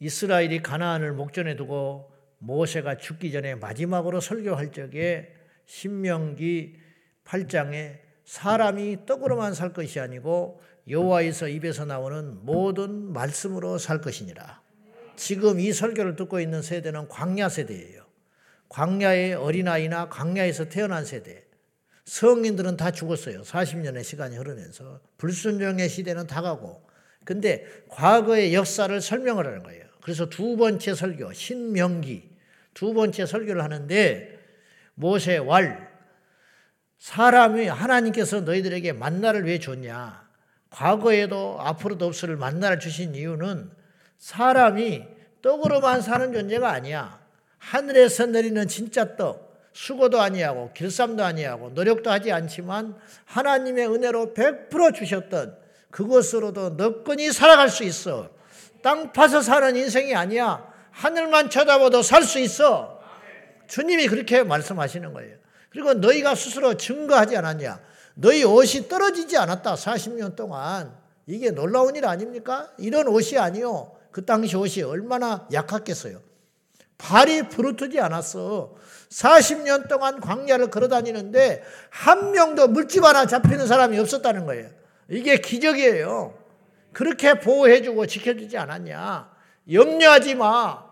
이스라엘이 0.00 0.62
가나안을 0.62 1.12
목전에 1.12 1.56
두고 1.56 2.12
모세가 2.38 2.96
죽기 2.96 3.30
전에 3.30 3.54
마지막으로 3.54 4.20
설교할 4.20 4.72
적에 4.72 5.32
신명기 5.66 6.76
8장에 7.24 8.00
사람이 8.24 9.06
떡으로만 9.06 9.54
살 9.54 9.72
것이 9.72 10.00
아니고 10.00 10.60
여호와에서 10.88 11.48
입에서 11.48 11.84
나오는 11.84 12.44
모든 12.44 13.12
말씀으로 13.12 13.78
살 13.78 14.00
것이니라. 14.00 14.60
지금 15.14 15.60
이 15.60 15.72
설교를 15.72 16.16
듣고 16.16 16.40
있는 16.40 16.62
세대는 16.62 17.08
광야 17.08 17.48
세대예요. 17.48 18.04
광야의 18.68 19.34
어린아이나 19.34 20.08
광야에서 20.08 20.68
태어난 20.68 21.04
세대. 21.04 21.44
성인들은 22.12 22.76
다 22.76 22.90
죽었어요. 22.90 23.40
40년의 23.40 24.04
시간이 24.04 24.36
흐르면서. 24.36 25.00
불순종의 25.16 25.88
시대는 25.88 26.26
다 26.26 26.42
가고. 26.42 26.86
근데 27.24 27.66
과거의 27.88 28.52
역사를 28.52 29.00
설명을 29.00 29.46
하는 29.46 29.62
거예요. 29.62 29.86
그래서 30.02 30.28
두 30.28 30.58
번째 30.58 30.94
설교, 30.94 31.32
신명기. 31.32 32.30
두 32.74 32.92
번째 32.92 33.24
설교를 33.24 33.64
하는데 33.64 34.38
모세 34.94 35.38
왈 35.38 35.90
사람이 36.98 37.66
하나님께서 37.66 38.42
너희들에게 38.42 38.92
만나를 38.92 39.46
왜 39.46 39.58
줬냐? 39.58 40.28
과거에도 40.68 41.56
앞으로도 41.60 42.04
없을 42.04 42.36
만나를 42.36 42.78
주신 42.78 43.14
이유는 43.14 43.70
사람이 44.18 45.06
떡으로만 45.40 46.02
사는 46.02 46.30
존재가 46.30 46.70
아니야. 46.70 47.22
하늘에서 47.56 48.26
내리는 48.26 48.68
진짜 48.68 49.16
떡, 49.16 49.51
수고도 49.72 50.20
아니하고 50.20 50.72
길쌈도 50.74 51.24
아니하고 51.24 51.70
노력도 51.70 52.10
하지 52.10 52.30
않지만 52.32 52.96
하나님의 53.24 53.88
은혜로 53.88 54.34
100% 54.34 54.94
주셨던 54.94 55.56
그것으로도 55.90 56.70
너끈히 56.70 57.32
살아갈 57.32 57.68
수 57.68 57.84
있어. 57.84 58.30
땅 58.82 59.12
파서 59.12 59.40
사는 59.40 59.74
인생이 59.76 60.14
아니야. 60.14 60.66
하늘만 60.90 61.50
쳐다봐도 61.50 62.02
살 62.02 62.24
수 62.24 62.38
있어. 62.38 63.00
주님이 63.68 64.08
그렇게 64.08 64.42
말씀하시는 64.42 65.12
거예요. 65.14 65.36
그리고 65.70 65.94
너희가 65.94 66.34
스스로 66.34 66.74
증거하지 66.76 67.36
않았냐. 67.36 67.80
너희 68.14 68.44
옷이 68.44 68.88
떨어지지 68.88 69.38
않았다. 69.38 69.74
40년 69.74 70.36
동안. 70.36 70.94
이게 71.26 71.50
놀라운 71.50 71.96
일 71.96 72.04
아닙니까? 72.04 72.70
이런 72.78 73.08
옷이 73.08 73.38
아니요. 73.38 73.92
그 74.10 74.26
당시 74.26 74.56
옷이 74.56 74.82
얼마나 74.82 75.48
약했겠어요. 75.50 76.20
발이 77.02 77.48
부르트지 77.48 78.00
않았어. 78.00 78.74
40년 79.10 79.88
동안 79.88 80.20
광야를 80.20 80.70
걸어 80.70 80.88
다니는데 80.88 81.62
한 81.90 82.30
명도 82.30 82.68
물집 82.68 83.04
하나 83.04 83.26
잡히는 83.26 83.66
사람이 83.66 83.98
없었다는 83.98 84.46
거예요. 84.46 84.70
이게 85.10 85.38
기적이에요. 85.38 86.38
그렇게 86.92 87.40
보호해주고 87.40 88.06
지켜주지 88.06 88.56
않았냐. 88.56 89.30
염려하지 89.70 90.36
마. 90.36 90.84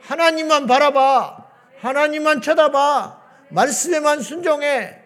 하나님만 0.00 0.66
바라봐. 0.66 1.44
하나님만 1.80 2.40
쳐다봐. 2.40 3.20
말씀에만 3.50 4.22
순종해. 4.22 5.02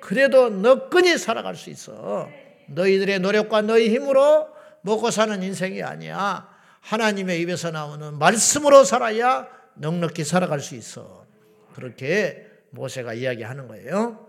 그래도 0.00 0.48
너끈히 0.48 1.18
살아갈 1.18 1.56
수 1.56 1.70
있어. 1.70 2.28
너희들의 2.68 3.18
노력과 3.18 3.62
너희 3.62 3.90
힘으로 3.90 4.48
먹고 4.82 5.10
사는 5.10 5.42
인생이 5.42 5.82
아니야. 5.82 6.48
하나님의 6.82 7.40
입에서 7.40 7.72
나오는 7.72 8.16
말씀으로 8.18 8.84
살아야 8.84 9.57
넉넉히 9.78 10.24
살아갈 10.24 10.60
수 10.60 10.74
있어. 10.74 11.26
그렇게 11.74 12.46
모세가 12.70 13.14
이야기하는 13.14 13.68
거예요. 13.68 14.28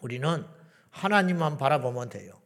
우리는 0.00 0.44
하나님만 0.90 1.56
바라보면 1.56 2.08
돼요. 2.10 2.40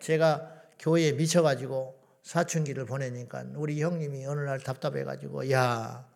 제가 0.00 0.54
교회에 0.78 1.12
미쳐가지고 1.12 1.98
사춘기를 2.22 2.84
보내니까 2.84 3.44
우리 3.56 3.82
형님이 3.82 4.26
어느 4.26 4.40
날 4.40 4.60
답답해가지고 4.60 5.50
야 5.50 6.06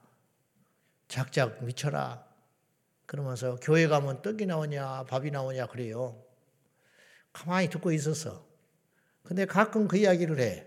작작 1.08 1.64
미쳐라 1.64 2.24
그러면서 3.06 3.56
교회 3.60 3.88
가면 3.88 4.22
떡이 4.22 4.46
나오냐 4.46 5.04
밥이 5.04 5.30
나오냐 5.30 5.66
그래요. 5.66 6.22
가만히 7.32 7.68
듣고 7.68 7.92
있었어. 7.92 8.46
근데 9.22 9.46
가끔 9.46 9.88
그 9.88 9.96
이야기를 9.96 10.38
해. 10.38 10.66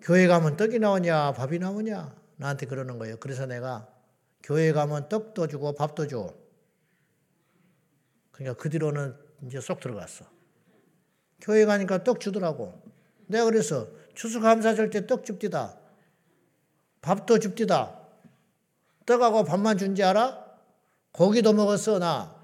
교회 0.00 0.26
가면 0.26 0.56
떡이 0.56 0.78
나오냐 0.78 1.32
밥이 1.32 1.58
나오냐 1.58 2.14
나한테 2.38 2.66
그러는 2.66 2.98
거예요. 2.98 3.18
그래서 3.18 3.46
내가 3.46 3.88
교회 4.42 4.72
가면 4.72 5.08
떡도 5.08 5.48
주고 5.48 5.74
밥도 5.74 6.06
줘. 6.06 6.34
그러니까 8.32 8.60
그 8.60 8.70
뒤로는 8.70 9.14
이제 9.46 9.60
쏙 9.60 9.80
들어갔어. 9.80 10.24
교회 11.40 11.64
가니까 11.64 12.04
떡 12.04 12.20
주더라고. 12.20 12.80
내가 13.26 13.44
그래서 13.44 13.88
추수감사절 14.14 14.90
때 14.90 15.06
떡 15.06 15.24
줍디다. 15.24 15.78
밥도 17.02 17.38
줍디다. 17.38 17.98
떡하고 19.06 19.44
밥만 19.44 19.78
준지 19.78 20.02
알아? 20.02 20.46
고기도 21.12 21.52
먹었어 21.52 21.98
나. 21.98 22.36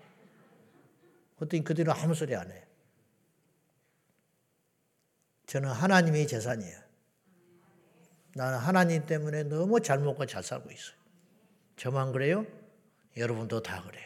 그랬더니 1.37 1.63
그 1.65 1.75
뒤로 1.75 1.93
아무 1.93 2.15
소리 2.15 2.35
안 2.35 2.51
해. 2.51 2.67
저는 5.47 5.69
하나님의 5.69 6.27
재산이에요. 6.27 6.84
나는 8.37 8.59
하나님 8.59 9.07
때문에 9.07 9.45
너무 9.45 9.81
잘 9.81 9.99
먹고 10.01 10.27
잘 10.27 10.43
살고 10.43 10.71
있어요. 10.71 10.97
저만 11.77 12.13
그래요? 12.13 12.47
여러분도 13.17 13.63
다 13.63 13.83
그래요. 13.83 14.05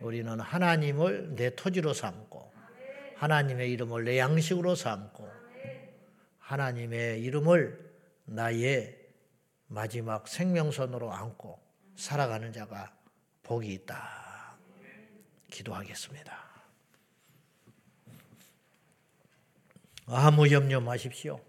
우리는 0.00 0.40
하나님을 0.40 1.34
내 1.36 1.54
토지로 1.54 1.92
삼고 1.92 2.52
하나님의 3.16 3.70
이름을 3.72 4.04
내 4.04 4.18
양식으로 4.18 4.74
삼고 4.74 5.30
하나님의 6.38 7.22
이름을 7.22 7.92
나의 8.26 8.98
마지막 9.68 10.28
생명선으로 10.28 11.12
안고 11.12 11.60
살아가는 11.96 12.52
자가 12.52 12.94
복이 13.42 13.72
있다. 13.72 14.56
기도하겠습니다. 15.50 16.46
아무 20.06 20.50
염려 20.50 20.80
마십시오. 20.80 21.40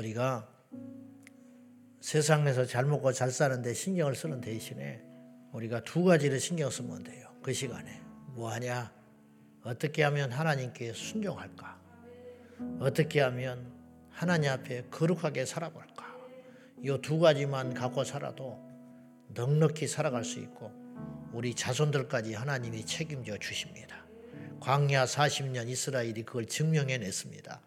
우리가 0.00 0.48
세상에서 2.00 2.64
잘 2.64 2.86
먹고 2.86 3.12
잘 3.12 3.30
사는데 3.30 3.74
신경을 3.74 4.14
쓰는 4.14 4.40
대신에 4.40 5.02
우리가 5.52 5.82
두 5.84 6.04
가지를 6.04 6.40
신경 6.40 6.70
쓰면 6.70 7.04
돼요. 7.04 7.28
그 7.42 7.52
시간에. 7.52 8.00
뭐 8.28 8.50
하냐? 8.52 8.92
어떻게 9.62 10.02
하면 10.04 10.32
하나님께 10.32 10.94
순종할까? 10.94 11.78
어떻게 12.78 13.20
하면 13.20 13.70
하나님 14.10 14.50
앞에 14.50 14.84
거룩하게 14.90 15.44
살아볼까? 15.44 16.06
이 16.82 16.96
두 17.02 17.18
가지만 17.18 17.74
갖고 17.74 18.04
살아도 18.04 18.58
넉넉히 19.34 19.86
살아갈 19.86 20.24
수 20.24 20.38
있고 20.38 20.72
우리 21.32 21.54
자손들까지 21.54 22.32
하나님이 22.32 22.86
책임져 22.86 23.36
주십니다. 23.36 24.06
광야 24.60 25.04
40년 25.04 25.68
이스라엘이 25.68 26.22
그걸 26.24 26.46
증명해 26.46 26.96
냈습니다. 26.98 27.60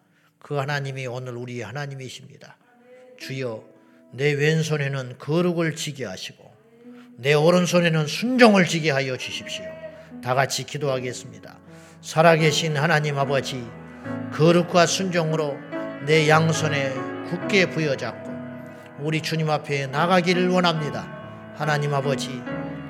그 0.44 0.56
하나님이 0.56 1.08
오늘 1.08 1.38
우리 1.38 1.62
하나님이십니다. 1.62 2.58
주여 3.18 3.64
내 4.12 4.34
왼손에는 4.34 5.18
거룩을 5.18 5.76
지게 5.78 6.04
하시고 6.04 6.54
내 7.16 7.34
오른손에는 7.34 8.06
순종을 8.06 8.66
지게 8.66 8.92
하여 8.92 9.16
주십시오. 9.16 9.64
다 10.22 10.36
같이 10.36 10.66
기도하겠습니다. 10.66 11.58
살아계신 12.02 12.76
하나님 12.76 13.18
아버지, 13.18 13.66
거룩과 14.34 14.86
순종으로 14.86 15.58
내 16.06 16.28
양손에 16.28 16.94
굳게 17.30 17.70
부여잡고 17.70 18.30
우리 19.00 19.22
주님 19.22 19.50
앞에 19.50 19.88
나가기를 19.88 20.50
원합니다. 20.50 21.54
하나님 21.56 21.94
아버지, 21.94 22.42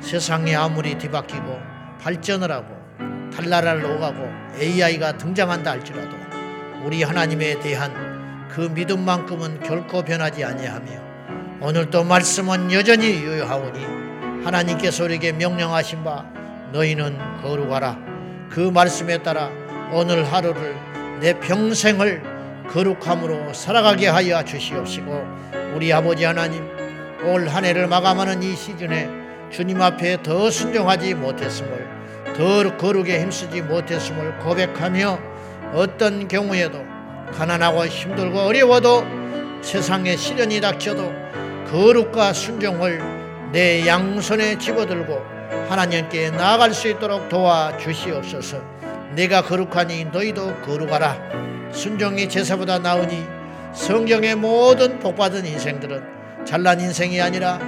세상이 0.02 0.56
아무리 0.56 0.98
뒤바뀌고 0.98 1.60
발전을 2.02 2.52
하고 2.52 2.76
달나라를 3.32 3.86
오가고 3.86 4.60
AI가 4.60 5.18
등장한다 5.20 5.70
할지라도 5.70 6.23
우리 6.84 7.02
하나님에 7.04 7.60
대한 7.60 8.48
그 8.50 8.62
믿음만큼은 8.62 9.62
결코 9.62 10.04
변하지 10.04 10.44
아니하며 10.44 10.92
오늘도 11.62 12.04
말씀은 12.04 12.72
여전히 12.74 13.08
유효하오니 13.22 14.44
하나님께서 14.44 15.06
우리에게 15.06 15.32
명령하신 15.32 16.04
바 16.04 16.26
너희는 16.74 17.18
거룩하라. 17.42 17.98
그 18.50 18.60
말씀에 18.60 19.24
따라 19.24 19.50
오늘 19.94 20.26
하루를 20.32 20.76
내 21.22 21.40
평생을 21.40 22.22
거룩함으로 22.70 23.54
살아가게 23.54 24.08
하여 24.08 24.44
주시옵시고 24.44 25.26
우리 25.76 25.92
아버지 25.94 26.26
하나님 26.26 26.64
올 27.26 27.48
한 27.48 27.64
해를 27.64 27.88
마감하는 27.88 28.44
이 28.44 28.54
시즌에 28.54 29.10
주님 29.50 29.82
앞에 29.82 30.22
더 30.24 30.52
순종하지 30.52 31.14
못했음을 31.14 31.88
더 32.36 32.78
거룩에 32.78 33.22
힘쓰지 33.22 33.62
못했음을 33.62 34.40
고백하며 34.40 35.33
어떤 35.74 36.28
경우에도 36.28 36.84
가난하고 37.34 37.86
힘들고 37.88 38.40
어려워도 38.40 39.04
세상에 39.62 40.16
시련이 40.16 40.62
닥쳐도 40.62 41.12
거룩과 41.72 42.34
순종을 42.34 43.02
내 43.52 43.88
양손에 43.88 44.58
집어들고 44.60 45.20
하나님께 45.70 46.32
나아갈 46.32 46.74
수 46.74 46.88
있도록 46.90 47.30
도와 47.30 47.76
주시옵소서. 47.78 48.62
내가 49.16 49.42
거룩하니 49.42 50.06
너희도 50.06 50.62
거룩하라. 50.62 51.72
순종이 51.72 52.30
제사보다 52.30 52.80
나으니 52.80 53.24
성경의 53.74 54.36
모든 54.36 55.00
복받은 55.00 55.46
인생들은 55.46 56.46
잘난 56.46 56.80
인생이 56.80 57.20
아니라 57.20 57.60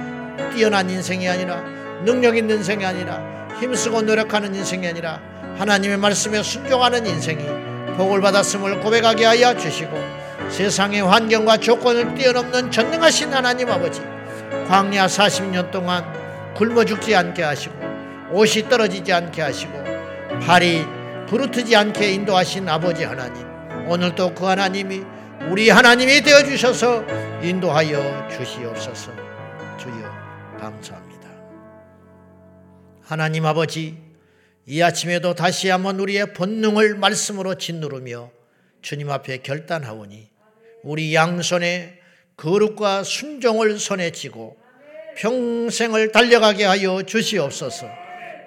뛰어난 0.54 0.88
인생이 0.88 1.28
아니라 1.28 1.64
능력 2.04 2.36
있는 2.36 2.58
인생이 2.58 2.84
아니라 2.84 3.20
힘쓰고 3.60 4.02
노력하는 4.02 4.54
인생이 4.54 4.86
아니라 4.86 5.20
하나님의 5.58 5.96
말씀에 5.96 6.42
순종하는 6.42 7.06
인생이 7.06 7.44
복을 7.96 8.20
받았음을 8.20 8.80
고백하게 8.80 9.24
하여 9.24 9.56
주시고 9.56 9.96
세상의 10.50 11.02
환경과 11.02 11.56
조건을 11.58 12.14
뛰어넘는 12.14 12.70
전능하신 12.70 13.32
하나님 13.32 13.70
아버지 13.70 14.00
광야 14.68 15.06
40년 15.06 15.70
동안 15.70 16.04
굶어 16.54 16.84
죽지 16.84 17.14
않게 17.14 17.42
하시고 17.42 17.74
옷이 18.32 18.68
떨어지지 18.68 19.12
않게 19.12 19.42
하시고 19.42 19.72
발이 20.46 20.84
부르트지 21.28 21.74
않게 21.74 22.12
인도하신 22.12 22.68
아버지 22.68 23.04
하나님 23.04 23.46
오늘도 23.88 24.34
그 24.34 24.44
하나님이 24.44 25.02
우리 25.48 25.70
하나님이 25.70 26.22
되어 26.22 26.42
주셔서 26.42 27.04
인도하여 27.42 28.28
주시옵소서. 28.28 29.12
주여 29.78 30.10
감사합니다. 30.58 31.28
하나님 33.04 33.46
아버지 33.46 34.05
이 34.68 34.82
아침에도 34.82 35.34
다시 35.34 35.68
한번 35.68 36.00
우리의 36.00 36.32
본능을 36.32 36.96
말씀으로 36.96 37.54
짓누르며 37.54 38.32
주님 38.82 39.10
앞에 39.10 39.38
결단하오니 39.38 40.28
우리 40.82 41.14
양손에 41.14 42.00
거룩과 42.36 43.04
순종을 43.04 43.78
손에 43.78 44.10
쥐고 44.10 44.56
평생을 45.18 46.10
달려가게 46.10 46.64
하여 46.64 47.02
주시옵소서. 47.02 47.88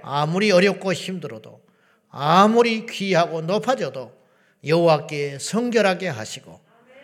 아무리 0.04 0.52
어렵고 0.52 0.92
힘들어도 0.92 1.62
아무리 2.10 2.86
귀하고 2.86 3.42
높아져도 3.42 4.12
여호와께 4.66 5.40
성결하게 5.40 6.10
하시고 6.10 6.60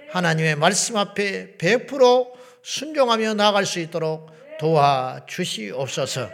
하나님의 0.10 0.58
말씀 0.58 0.98
앞에 0.98 1.56
100% 1.58 2.34
순종하며 2.64 3.36
나아갈 3.36 3.66
수 3.66 3.80
있도록 3.80 4.30
도와 4.60 5.22
주시옵소서. 5.26 6.30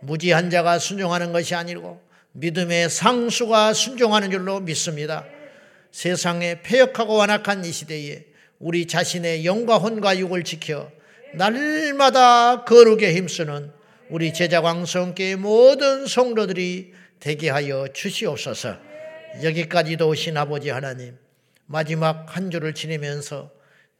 무지한 0.00 0.50
자가 0.50 0.78
순종하는 0.78 1.32
것이 1.32 1.54
아니고 1.54 2.11
믿음의 2.32 2.88
상수가 2.88 3.72
순종하는 3.72 4.30
줄로 4.30 4.60
믿습니다. 4.60 5.24
세상에 5.90 6.62
폐역하고 6.62 7.14
완악한 7.14 7.64
이 7.64 7.72
시대에 7.72 8.24
우리 8.58 8.86
자신의 8.86 9.44
영과 9.44 9.76
혼과 9.76 10.18
육을 10.18 10.44
지켜 10.44 10.90
날마다 11.34 12.64
거룩에 12.64 13.14
힘쓰는 13.14 13.72
우리 14.08 14.32
제자 14.32 14.60
광성교의 14.60 15.36
모든 15.36 16.06
성도들이 16.06 16.92
되게 17.20 17.50
하여 17.50 17.86
주시옵소서. 17.92 18.76
여기까지도 19.42 20.08
오신 20.08 20.36
아버지 20.36 20.70
하나님, 20.70 21.16
마지막 21.66 22.36
한 22.36 22.50
주를 22.50 22.74
지내면서 22.74 23.50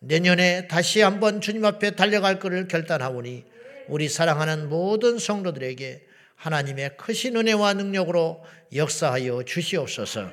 내년에 0.00 0.66
다시 0.68 1.00
한번 1.00 1.40
주님 1.40 1.64
앞에 1.64 1.92
달려갈 1.92 2.38
것을 2.38 2.68
결단하오니 2.68 3.44
우리 3.88 4.08
사랑하는 4.08 4.68
모든 4.68 5.18
성도들에게 5.18 6.02
하나님의 6.42 6.96
크신 6.96 7.36
은혜와 7.36 7.74
능력으로 7.74 8.42
역사하여 8.74 9.44
주시옵소서. 9.44 10.26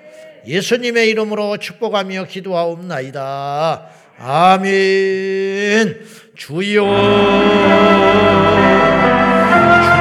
예수님의 0.47 1.07
이름으로 1.09 1.57
축복하며 1.57 2.23
기도하옵나이다. 2.25 3.85
아멘. 4.17 6.01
주여, 6.35 6.81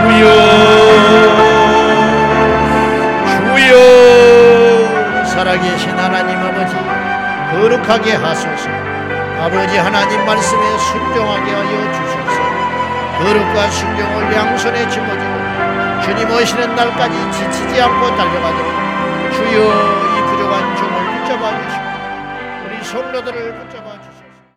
주여, 0.07 0.33
주여. 3.27 5.25
살아계신 5.27 5.91
하나님 5.91 6.39
아버지, 6.39 6.75
거룩하게 7.53 8.13
하소서. 8.13 8.71
아버지 9.41 9.77
하나님 9.77 10.25
말씀에 10.25 10.79
순종하게 10.79 11.51
하여 11.53 11.93
주소서. 11.93 12.39
거룩과 13.19 13.71
순종을 13.71 14.33
양손에 14.33 14.89
짊어지고 14.89 15.48
주님 16.03 16.31
오시는 16.31 16.75
날까지 16.75 17.33
지치지 17.33 17.81
않고 17.81 18.07
달려가도록 18.17 18.73
주여 19.33 19.57
이 20.15 20.23
부족한 20.27 20.77
종을 20.77 20.97
붙잡아 21.13 21.43
주시고 21.63 21.87
우리 22.65 22.85
성도들을 22.85 23.37
붙잡아 23.59 23.93
주시고 23.93 24.08